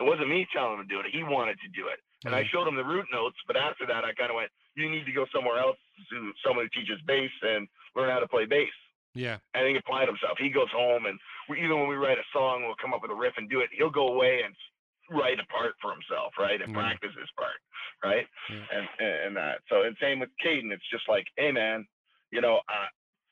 [0.00, 1.06] It wasn't me telling him to do it.
[1.12, 2.00] He wanted to do it.
[2.24, 2.48] And I Mhm.
[2.50, 5.12] showed him the root notes, but after that, I kind of went, you need to
[5.12, 5.78] go somewhere else
[6.10, 8.72] to someone who teaches bass and learn how to play bass.
[9.14, 9.38] Yeah.
[9.54, 10.38] And he applied himself.
[10.38, 13.10] He goes home, and we, even when we write a song, we'll come up with
[13.10, 13.68] a riff and do it.
[13.72, 14.56] He'll go away and
[15.12, 16.80] write a part for himself, right, and Yeah.
[16.80, 17.58] practice his part,
[18.04, 18.64] right, Yeah.
[18.72, 19.60] and, and and that.
[19.68, 20.72] So, and same with Caden.
[20.72, 21.86] It's just like, hey, man,
[22.30, 22.86] you know, I,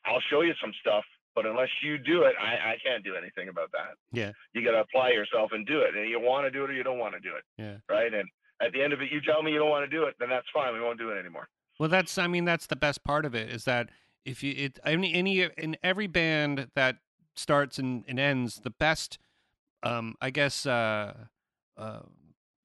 [0.05, 1.05] I'll show you some stuff,
[1.35, 3.95] but unless you do it, I, I can't do anything about that.
[4.13, 4.33] Yeah.
[4.55, 6.73] You got to apply yourself and do it, and you want to do it or
[6.75, 7.77] you don't want to do it, Yeah.
[7.89, 8.13] right?
[8.13, 8.29] And
[8.63, 10.29] at the end of it, you tell me you don't want to do it, then
[10.29, 10.73] that's fine.
[10.75, 11.49] We won't do it anymore.
[11.79, 13.89] Well, that's I mean that's the best part of it is that
[14.27, 16.97] if you it any any in every band that
[17.35, 19.19] starts and, and ends the best
[19.83, 21.15] um I guess uh
[21.77, 22.01] uh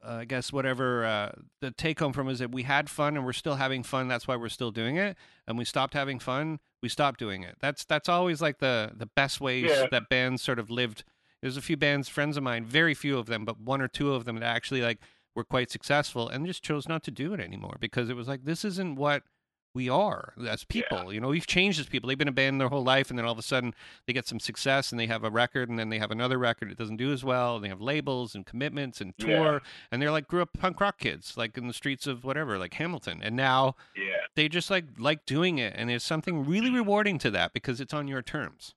[0.07, 1.31] I guess whatever uh,
[1.61, 4.07] the take home from is that we had fun and we're still having fun.
[4.07, 5.17] That's why we're still doing it.
[5.47, 6.59] And we stopped having fun.
[6.83, 7.55] We stopped doing it.
[7.59, 9.87] That's that's always like the the best ways Yeah.
[9.89, 11.03] that bands sort of lived.
[11.41, 14.13] There's a few bands, friends of mine, very few of them, but one or two
[14.13, 14.99] of them that actually like
[15.35, 18.45] were quite successful and just chose not to do it anymore because it was like
[18.45, 19.23] this isn't what
[19.75, 21.13] we are as people.
[21.13, 22.07] You know, we've changed as people.
[22.07, 23.75] They've been a band their whole life, and then all of a sudden
[24.07, 26.69] they get some success and they have a record, and then they have another record
[26.71, 27.55] that doesn't do as well.
[27.57, 29.59] And they have labels and commitments and tour, Yeah.
[29.91, 32.73] and they're like grew up punk rock kids, like in the streets of whatever, like
[32.75, 34.13] Hamilton, and now Yeah.
[34.35, 37.93] they just like like doing it, and there's something really rewarding to that because it's
[37.93, 38.73] on your terms.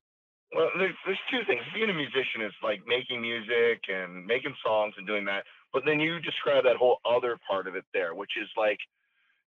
[0.55, 1.61] Well, there's, there's two things.
[1.75, 5.45] Being a musician is like making music and making songs and doing that.
[5.75, 8.79] But then you describe that whole other part of it there, which is like,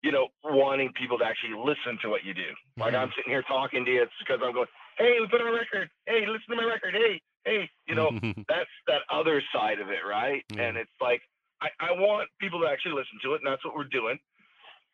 [0.03, 2.53] you know, wanting people to actually listen to what you do.
[2.77, 2.99] Like Mhm.
[3.01, 4.67] I'm sitting here talking to you, it's because I'm going,
[4.97, 5.89] hey, we put on a record.
[6.05, 6.93] Hey, listen to my record.
[6.93, 8.11] Hey, hey, you know,
[8.47, 10.43] that's that other side of it, right?
[10.55, 10.63] Yeah.
[10.63, 11.21] And it's like
[11.61, 14.19] I, I want people to actually listen to it, and that's what we're doing.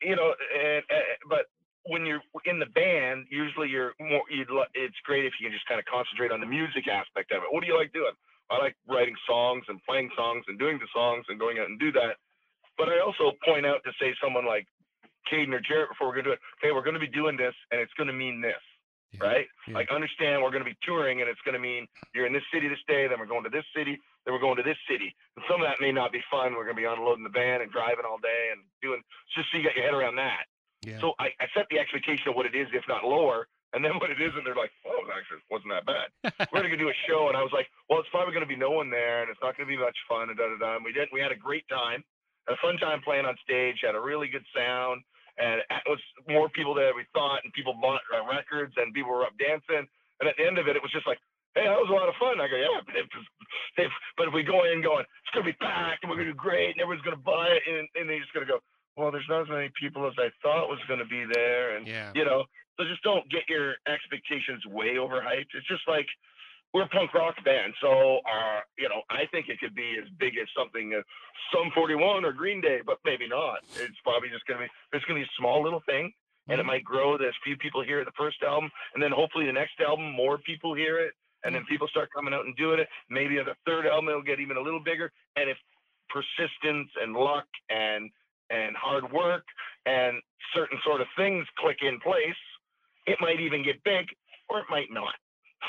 [0.01, 1.47] You know, and, and but
[1.85, 4.23] when you're in the band, usually you're more.
[4.29, 7.31] You'd, li- it's great if you can just kind of concentrate on the music aspect
[7.31, 7.51] of it.
[7.51, 8.13] What do you like doing?
[8.49, 11.79] I like writing songs and playing songs and doing the songs and going out and
[11.79, 12.15] do that.
[12.77, 14.67] But I also point out to say someone like
[15.31, 16.39] Caden or Jarrett before we're gonna do it.
[16.61, 18.59] Okay, we're gonna be doing this, and it's gonna mean this,
[19.13, 19.23] Yeah.
[19.23, 19.47] right?
[19.67, 19.75] Yeah.
[19.75, 22.81] Like understand we're gonna be touring, and it's gonna mean you're in this city this
[22.87, 25.15] day, then we're going to this city, then we're going to this city.
[25.35, 26.53] And some of that may not be fun.
[26.55, 29.01] We're gonna be unloading the van and driving all day and doing
[29.35, 30.45] just so you get your head around that.
[30.85, 30.99] yeah.
[30.99, 33.97] So I, I set the expectation of what it is, if not lower, and then
[33.99, 36.07] when it isn't, they're like, "Oh, actually, it wasn't that bad."
[36.53, 38.69] We're gonna do a show, and I was like, "Well, it's probably gonna be no
[38.71, 40.75] one there, and it's not gonna be much fun." And da da da.
[40.75, 41.07] And we did.
[41.11, 42.03] We had a great time,
[42.47, 43.79] a fun time playing on stage.
[43.81, 45.01] Had a really good sound,
[45.37, 49.11] and it was more people than we thought, and people bought uh, records, and people
[49.11, 49.87] were up dancing.
[50.19, 51.19] And at the end of it, it was just like,
[51.55, 53.07] "Hey, that was a lot of fun." I go, "Yeah, but if,
[53.77, 56.37] if but if we go in going, it's gonna be packed, and we're gonna do
[56.37, 58.59] great, and everyone's gonna buy it, and, and they're just gonna go."
[58.95, 61.87] Well, there's not as many people as I thought was going to be there, and
[61.87, 62.11] yeah.
[62.13, 62.45] you know,
[62.77, 65.53] so just don't get your expectations way overhyped.
[65.53, 66.05] It's just like
[66.73, 70.09] we're a punk rock band, so uh, you know, I think it could be as
[70.19, 71.01] big as something, uh,
[71.53, 73.59] Sum 41 or Green Day, but maybe not.
[73.75, 76.11] It's probably just gonna be there's gonna be a small little thing,
[76.49, 76.67] and it Mhm.
[76.67, 77.17] might grow.
[77.17, 80.73] There's few people hear the first album, and then hopefully the next album more people
[80.73, 81.13] hear it,
[81.43, 82.89] and then people start coming out and doing it.
[83.09, 85.57] Maybe the third album it'll get even a little bigger, and if
[86.09, 88.11] persistence and luck and
[88.49, 89.45] and hard work
[89.85, 90.21] and
[90.53, 92.35] certain sort of things click in place,
[93.07, 94.07] it might even get big
[94.49, 95.15] or it might not.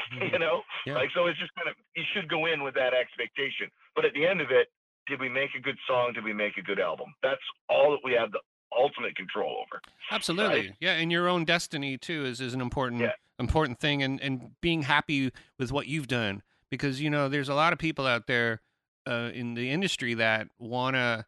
[0.33, 0.63] you know?
[0.87, 0.95] Yeah.
[0.95, 3.69] Like so it's just kind of you should go in with that expectation.
[3.95, 4.69] But at the end of it,
[5.07, 6.13] did we make a good song?
[6.15, 7.15] Did we make a good album?
[7.23, 8.41] That's all that we have the
[8.77, 9.81] ultimate control over.
[10.11, 10.75] Absolutely.
[10.81, 13.13] Yeah, and your own destiny too is, is an important Yeah.
[13.39, 17.55] important thing and, and being happy with what you've done because you know there's a
[17.55, 18.63] lot of people out there
[19.07, 21.25] uh, in the industry that want to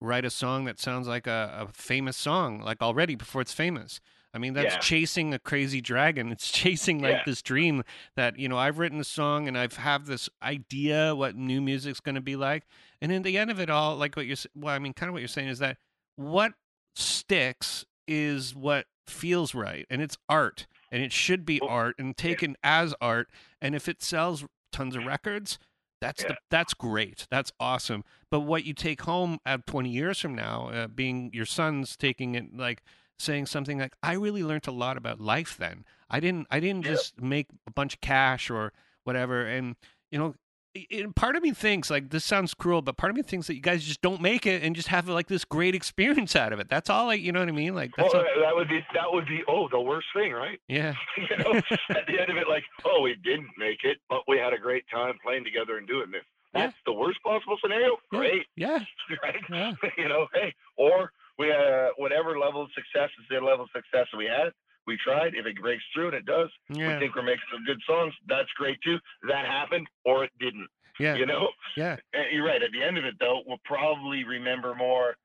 [0.00, 4.00] write a song that sounds like a, a famous song like already before it's famous.
[4.36, 4.78] I mean that's Yeah.
[4.80, 6.30] chasing a crazy dragon.
[6.30, 7.22] It's chasing like Yeah.
[7.26, 7.82] this dream
[8.14, 11.98] that you know I've written a song and I've have this idea what new music's
[12.00, 12.64] going to be like
[13.00, 15.14] and in the end of it all like what you're well I mean kind of
[15.14, 15.78] what you're saying is that
[16.16, 16.52] what
[16.94, 22.56] sticks is what feels right and it's art and it should be art and taken
[22.62, 23.28] as art
[23.60, 25.58] and if it sells tons of records
[26.00, 30.34] that's the, that's great that's awesome but what you take home at 20 years from
[30.34, 32.82] now uh, being your son's taking it like
[33.18, 35.84] saying something like, "I really learned a lot about life then.
[36.10, 36.92] I didn't I didn't Yeah.
[36.92, 38.72] just make a bunch of cash or
[39.04, 39.76] whatever." And
[40.10, 40.34] you know,
[40.76, 43.46] i- i- part of me thinks like this sounds cruel, but part of me thinks
[43.48, 46.52] that you guys just don't make it and just have like this great experience out
[46.52, 46.68] of it.
[46.68, 47.06] That's all.
[47.06, 47.74] Like you know what I mean?
[47.74, 50.60] Like that's well, all, that would be that would be oh the worst thing, right?
[50.68, 51.54] yeah, you know,
[51.90, 54.58] at the end of it, like, oh, we didn't make it, but we had a
[54.58, 56.22] great time playing together and doing this.
[56.54, 56.66] Yeah.
[56.66, 57.96] That's the worst possible scenario.
[58.12, 58.18] Yeah.
[58.18, 58.78] Great, yeah,
[59.22, 59.42] right?
[59.50, 63.70] yeah, you know, hey, or we uh, whatever level of success is the level of
[63.74, 64.52] success that we had.
[64.86, 65.34] We tried.
[65.34, 68.14] If it breaks through and it does, yeah, we think we're making some good songs.
[68.28, 68.98] That's great too.
[69.28, 70.68] That happened, or it didn't.
[71.00, 72.62] yeah, You know, yeah, and you're right.
[72.62, 75.16] At the end of it, though, we'll probably remember more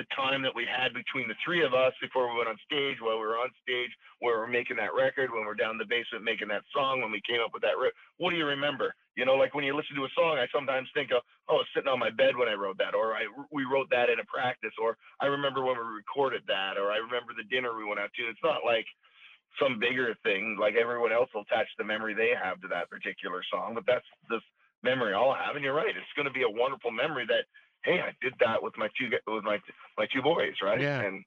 [0.00, 2.96] the time that we had between the three of us before we went on stage,
[3.04, 3.92] while we were on stage,
[4.24, 7.04] where we we're making that record, when we're down in the basement making that song,
[7.04, 7.92] when we came up with that riff.
[8.16, 8.96] What do you remember?
[9.12, 11.20] You know, like when you listen to a song, I sometimes think of,
[11.52, 14.16] oh, sitting on my bed when I wrote that, or I we wrote that in
[14.16, 17.84] a practice, or I remember when we recorded that, or I remember the dinner we
[17.84, 18.24] went out to.
[18.24, 18.88] It's not like
[19.60, 20.56] some bigger thing.
[20.56, 24.08] Like everyone else will attach the memory they have to that particular song, but that's
[24.32, 24.40] the
[24.80, 25.60] memory I'll have.
[25.60, 27.44] And you're right, it's going to be a wonderful memory that
[27.84, 29.58] hey, I did that with my two with my
[29.98, 30.80] my two boys, right?
[30.80, 31.00] Yeah.
[31.00, 31.24] And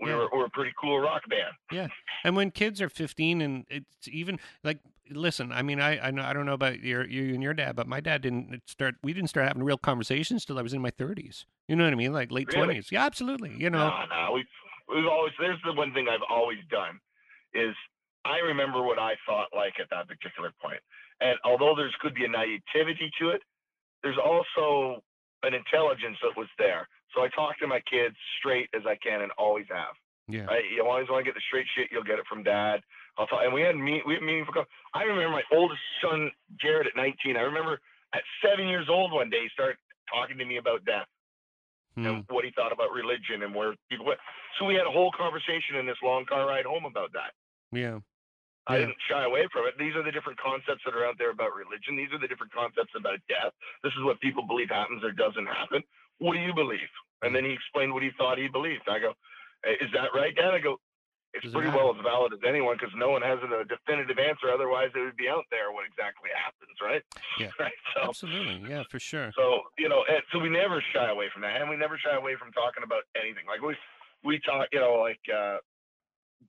[0.00, 0.16] we Yeah.
[0.16, 1.52] were, we're a pretty cool rock band.
[1.72, 1.88] Yeah.
[2.22, 4.78] And when kids are 15 and it's even like,
[5.10, 7.76] listen, I mean, I I, know, I don't know about your you and your dad,
[7.76, 8.96] but my dad didn't start.
[9.02, 11.44] We didn't start having real conversations till I was in my 30s.
[11.68, 12.12] You know what I mean?
[12.12, 12.76] Like late Really?
[12.76, 12.92] 20s.
[12.92, 13.54] Yeah, absolutely.
[13.56, 13.88] You know.
[13.88, 14.44] No, no, we've
[14.94, 17.00] we've always there's the one thing I've always done
[17.54, 17.74] is
[18.24, 20.80] I remember what I thought like at that particular point.
[21.20, 23.40] And although there's could be a naivety to it,
[24.02, 25.02] there's also
[25.42, 26.88] an intelligence that was there.
[27.14, 29.94] So I talk to my kids straight as I can and always have.
[30.28, 30.46] Yeah.
[30.50, 32.80] I, You always want to get the straight shit, you'll get it from dad.
[33.18, 34.64] I'll talk, and we had meet, we had meaningful.
[34.92, 36.30] I remember my oldest son
[36.60, 37.36] Jared at 19.
[37.36, 37.80] I remember
[38.14, 39.76] at seven years old one day he started
[40.12, 41.06] talking to me about death
[41.96, 42.06] Hmm.
[42.06, 44.20] and what he thought about religion and where people went.
[44.58, 47.32] So we had a whole conversation in this long car ride home about that.
[47.72, 48.00] Yeah.
[48.66, 49.78] I didn't shy away from it.
[49.78, 51.94] These are the different concepts that are out there about religion.
[51.94, 53.54] These are the different concepts about death.
[53.82, 55.82] This is what people believe happens or doesn't happen.
[56.18, 56.90] What do you believe?
[57.22, 58.88] And then he explained what he thought he believed.
[58.88, 59.14] I go,
[59.64, 60.54] "Eh, is that right, Dad?
[60.54, 60.80] I go,
[61.36, 64.48] it's Does pretty well as valid as anyone because no one has a definitive answer.
[64.48, 67.04] Otherwise, it would be out there what exactly happens, right?
[67.38, 67.52] Yeah.
[67.60, 67.76] Right.
[67.94, 68.64] So, Absolutely.
[68.68, 69.32] Yeah, for sure.
[69.36, 72.16] so you know, and so we never shy away from that, and we never shy
[72.16, 73.44] away from talking about anything.
[73.46, 73.76] Like we
[74.24, 75.58] we talk, you know, like uh,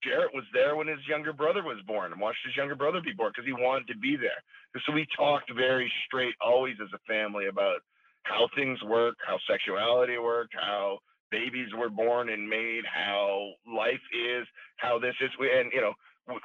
[0.03, 3.13] Jarrett was there when his younger brother was born and watched his younger brother be
[3.13, 4.41] born because he wanted to be there.
[4.85, 7.81] So we talked very straight, always as a family, about
[8.23, 10.99] how things work, how sexuality worked, how
[11.31, 14.45] babies were born and made, how life is,
[14.77, 15.31] how this is.
[15.39, 15.93] We and you know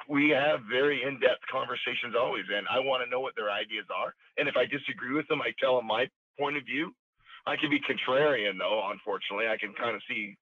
[0.07, 4.15] we have very in-depth conversations always, and I want to know what their ideas are.
[4.37, 6.07] And if I disagree with them, I tell them my
[6.39, 6.95] point of view.
[7.45, 8.89] I can be contrarian though.
[8.91, 10.37] Unfortunately, I can kind of see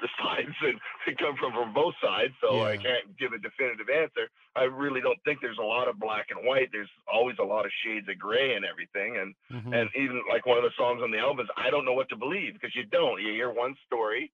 [0.00, 3.88] the sides and they come from from both sides, so I can't give a definitive
[3.88, 4.30] answer.
[4.56, 6.68] I really don't think there's a lot of black and white.
[6.72, 9.72] There's always a lot of shades of gray and everything, and Mhm.
[9.74, 12.08] and even like one of the songs on the album is I don't know what
[12.10, 13.20] to believe because you don't.
[13.22, 14.32] You hear one story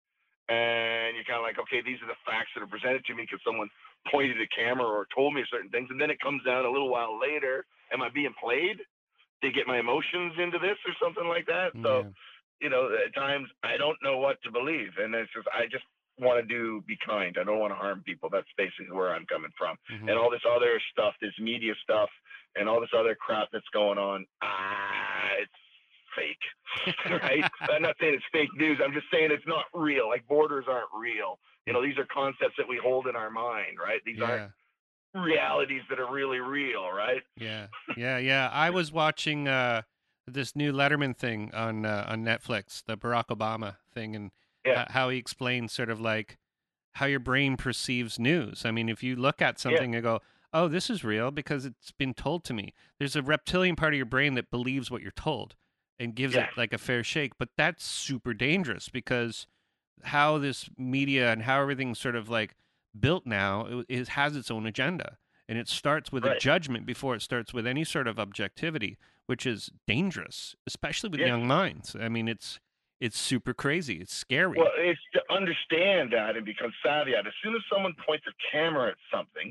[0.48, 3.22] and you're kind of like, okay, these are the facts that are presented to me
[3.22, 3.70] because someone
[4.10, 6.90] pointed a camera or told me certain things, and then it comes down a little
[6.90, 7.64] while later.
[7.92, 8.80] Am I being played?
[9.40, 11.72] They get my emotions into this or something like that.
[11.82, 12.10] So Yeah.
[12.62, 15.84] You know, at times I don't know what to believe, and it's just I just
[16.18, 17.36] want to do be kind.
[17.40, 18.28] I don't want to harm people.
[18.30, 20.08] That's basically where I'm coming from Mhm.
[20.10, 22.10] and all this other stuff, this media stuff,
[22.54, 24.26] and all this other crap that's going on.
[24.42, 25.52] Ah, it's
[26.14, 27.50] fake, right?
[27.62, 28.78] I'm not saying it's fake news.
[28.84, 30.08] I'm just saying it's not real.
[30.08, 31.38] Like borders aren't real.
[31.66, 34.00] You know, these are concepts that we hold in our mind, right?
[34.04, 34.24] These yeah.
[34.24, 34.52] aren't
[35.14, 37.22] realities that are really real, right?
[37.36, 38.50] Yeah, yeah, yeah.
[38.52, 39.82] I was watching uh,
[40.26, 44.30] this new Letterman thing on uh, on Netflix, the Barack Obama thing, and
[44.64, 44.86] Yeah.
[44.92, 46.38] how he explains sort of like
[46.96, 48.64] how your brain perceives news.
[48.64, 50.20] I mean, if you look at something and go,
[50.52, 52.72] "Oh, this is real," because it's been told to me.
[52.98, 55.56] There's a reptilian part of your brain that believes what you're told
[55.98, 56.44] and gives Yeah.
[56.44, 57.32] it like a fair shake.
[57.38, 59.46] But that's super dangerous because
[60.04, 62.54] how this media and how everything's sort of like
[62.98, 65.16] built now it, it has its own agenda
[65.48, 68.98] and it starts with a judgment before it starts with any sort of objectivity
[69.32, 71.28] which is dangerous especially with Yeah.
[71.28, 72.60] young minds i mean it's
[73.00, 77.26] it's super crazy it's scary Well, it's to understand that and become savvy at.
[77.26, 79.48] As soon as someone points a camera at something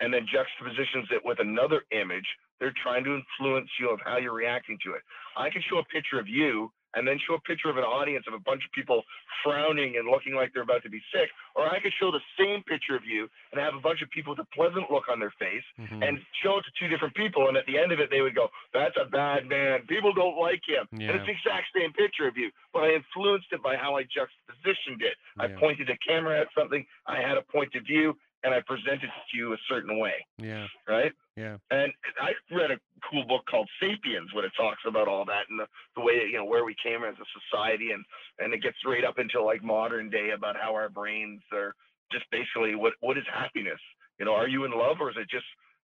[0.00, 2.26] and then juxtapositions it with another image,
[2.58, 5.02] they're trying to influence you of how you're reacting to it.
[5.36, 8.24] I can show a picture of you and then show a picture of an audience
[8.28, 9.02] of a bunch of people
[9.42, 11.28] frowning and looking like they're about to be sick.
[11.56, 14.34] Or I could show the same picture of you and have a bunch of people
[14.36, 16.06] with a pleasant look on their face Mhm.
[16.06, 17.48] and show it to two different people.
[17.48, 19.86] And at the end of it, they would go, That's a bad man.
[19.86, 20.88] People don't like him.
[20.92, 21.08] Yeah.
[21.08, 22.50] And it's the exact same picture of you.
[22.72, 25.16] But I influenced it by how I juxtapositioned it.
[25.38, 29.04] I pointed the camera at something, I had a point of view, and I presented
[29.04, 31.12] it to you a certain way, yeah, right?
[31.36, 32.78] yeah, And I read a
[33.10, 35.66] cool book called Sapiens, when it talks about all that and the,
[35.96, 38.04] the way you know where we came as a society, and
[38.38, 41.74] and it gets right up into like modern day about how our brains are
[42.10, 43.80] just basically what what is happiness?
[44.18, 45.46] You know, are you in love or is it just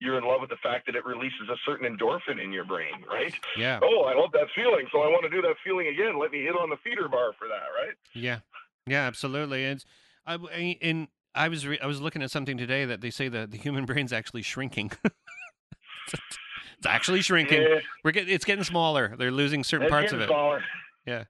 [0.00, 3.00] you're in love with the fact that it releases a certain endorphin in your brain,
[3.10, 3.32] right?
[3.56, 6.18] yeah, Oh, I love that feeling, so I want to do that feeling again.
[6.18, 7.94] Let me hit on the feeder bar for that, right?
[8.12, 8.40] yeah,
[8.86, 9.06] yeah.
[9.06, 9.64] Absolutely.
[9.64, 9.84] It's
[10.26, 13.28] I I- and I was re- I was looking at something today that they say
[13.28, 14.90] that the human brain's actually shrinking.
[16.12, 17.62] it's actually shrinking.
[17.62, 19.14] Yeah, We're getting it's getting smaller.
[19.16, 20.28] They're losing certain it's parts of it.
[20.28, 20.62] smaller.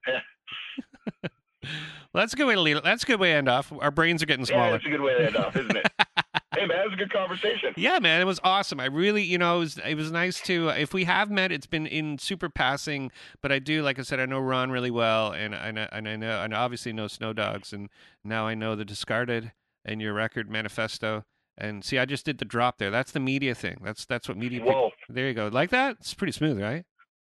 [2.13, 2.83] Well, that's a good way to lead it.
[2.83, 3.71] That's a good way to end off.
[3.79, 4.69] Our brains are getting smaller.
[4.69, 5.85] Yeah, it's a good way to end off, isn't it?
[6.57, 7.73] hey man, it was a good conversation.
[7.75, 8.79] Yeah, man, it was awesome.
[8.79, 10.69] I really, you know, it was it was nice to.
[10.69, 14.03] Uh, if we have met, it's been in super passing, but I do, like I
[14.03, 17.07] said, I know Ron really well, and I know, and I know, and obviously know
[17.07, 17.89] Snow Dogs, and
[18.23, 19.51] now I know the Discarded
[19.87, 21.23] and your record Manifesto.
[21.57, 22.91] And see, I just did the drop there.
[22.91, 23.81] That's the media thing.
[23.83, 24.59] That's that's what media.
[24.59, 24.91] People, Whoa.
[25.09, 25.47] there you go.
[25.47, 25.97] Like that.
[25.99, 26.85] It's pretty smooth, right?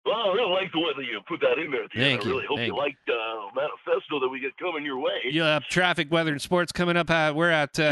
[0.05, 2.21] Well, I really like the way that you put that in there at the Thank
[2.21, 2.23] end.
[2.23, 5.11] I you, really hope thank you liked uh, manifesto that we get coming your way.
[5.29, 7.09] You have traffic, weather, and sports coming up.
[7.09, 7.83] Uh, we're at uh,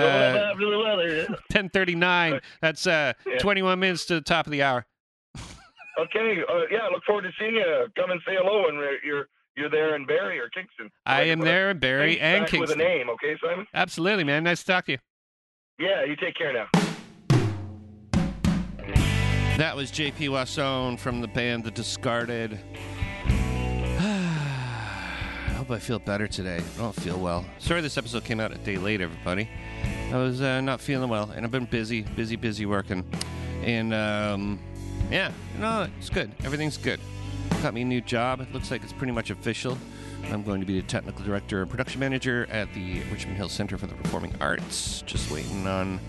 [0.51, 1.15] up weather.
[1.29, 1.35] yeah.
[1.51, 2.39] ten thirty nine.
[2.61, 3.37] That's uh, Yeah.
[3.37, 4.85] twenty one minutes to the top of the hour.
[5.99, 6.37] Okay.
[6.47, 7.87] Uh, yeah, I look forward to seeing you.
[7.95, 9.25] Come and say hello when we're-
[9.57, 10.89] you're there in Barrie or Kingston.
[11.05, 12.79] I am there in Barrie and back With a Kingston.
[12.79, 13.65] name, okay, Simon?
[13.73, 14.43] Absolutely, man.
[14.43, 14.97] Nice to talk to you.
[15.79, 16.67] Yeah, you take care now.
[19.57, 22.59] That was JP Wasson from the band The Discarded.
[23.25, 26.61] I hope I feel better today.
[26.75, 27.43] I don't feel well.
[27.57, 29.49] Sorry this episode came out a day late, everybody.
[30.11, 33.03] I was uh, not feeling well, and I've been busy, busy, busy working.
[33.63, 34.59] And, um,
[35.09, 36.31] yeah, no, it's good.
[36.43, 36.99] Everything's good.
[37.61, 38.41] Got me a new job.
[38.41, 39.77] It looks like it's pretty much official.
[40.25, 43.77] I'm going to be the technical director and production manager at the Richmond Hill Center
[43.77, 45.01] for the Performing Arts.
[45.05, 45.99] Just waiting on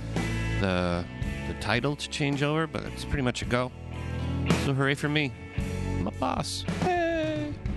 [0.61, 1.05] the
[1.47, 3.73] the title to change over, but it's pretty much a go.
[4.65, 5.33] So hooray for me.
[5.99, 6.65] I'm a boss.
[6.83, 7.53] Hey.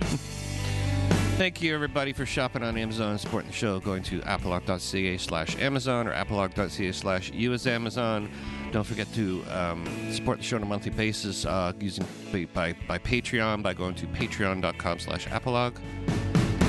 [1.38, 3.80] Thank you everybody for shopping on Amazon and supporting the show.
[3.80, 8.30] Going to apolog.ca slash Amazon or apolog.ca slash US Amazon.
[8.72, 12.06] Don't forget to um, support the show on a monthly basis uh, using
[12.54, 15.76] by, by, Patreon by going to patreon.com slash apolog.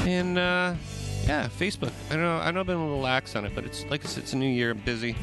[0.06, 0.76] And uh,
[1.26, 1.93] yeah, Facebook.
[2.12, 4.34] I know I know I've been a little lax on it, but it's like it's
[4.34, 4.72] a new year.
[4.72, 5.16] I'm busy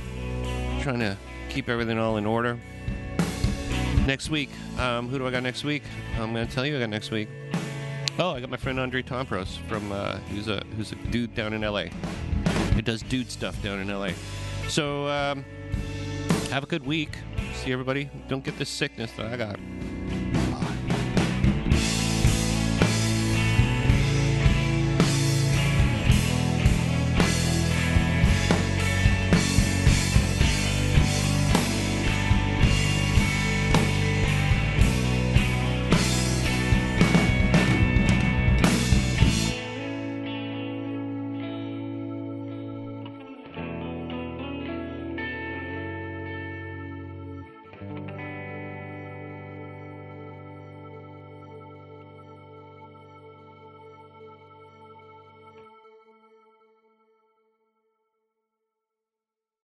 [0.81, 1.19] trying to
[1.51, 2.59] keep everything all in order.
[4.07, 5.83] Next week, um, who do I got next week?
[6.19, 7.29] I'm going to tell you I got next week.
[8.19, 11.53] Oh, I got my friend Andre Tompros from uh, who's a who's a dude down
[11.53, 11.85] in LA.
[12.75, 14.13] He does dude stuff down in LA.
[14.69, 15.45] So um,
[16.51, 17.11] have a good week.
[17.55, 18.11] See everybody.
[18.29, 19.59] Don't get this sickness that I got.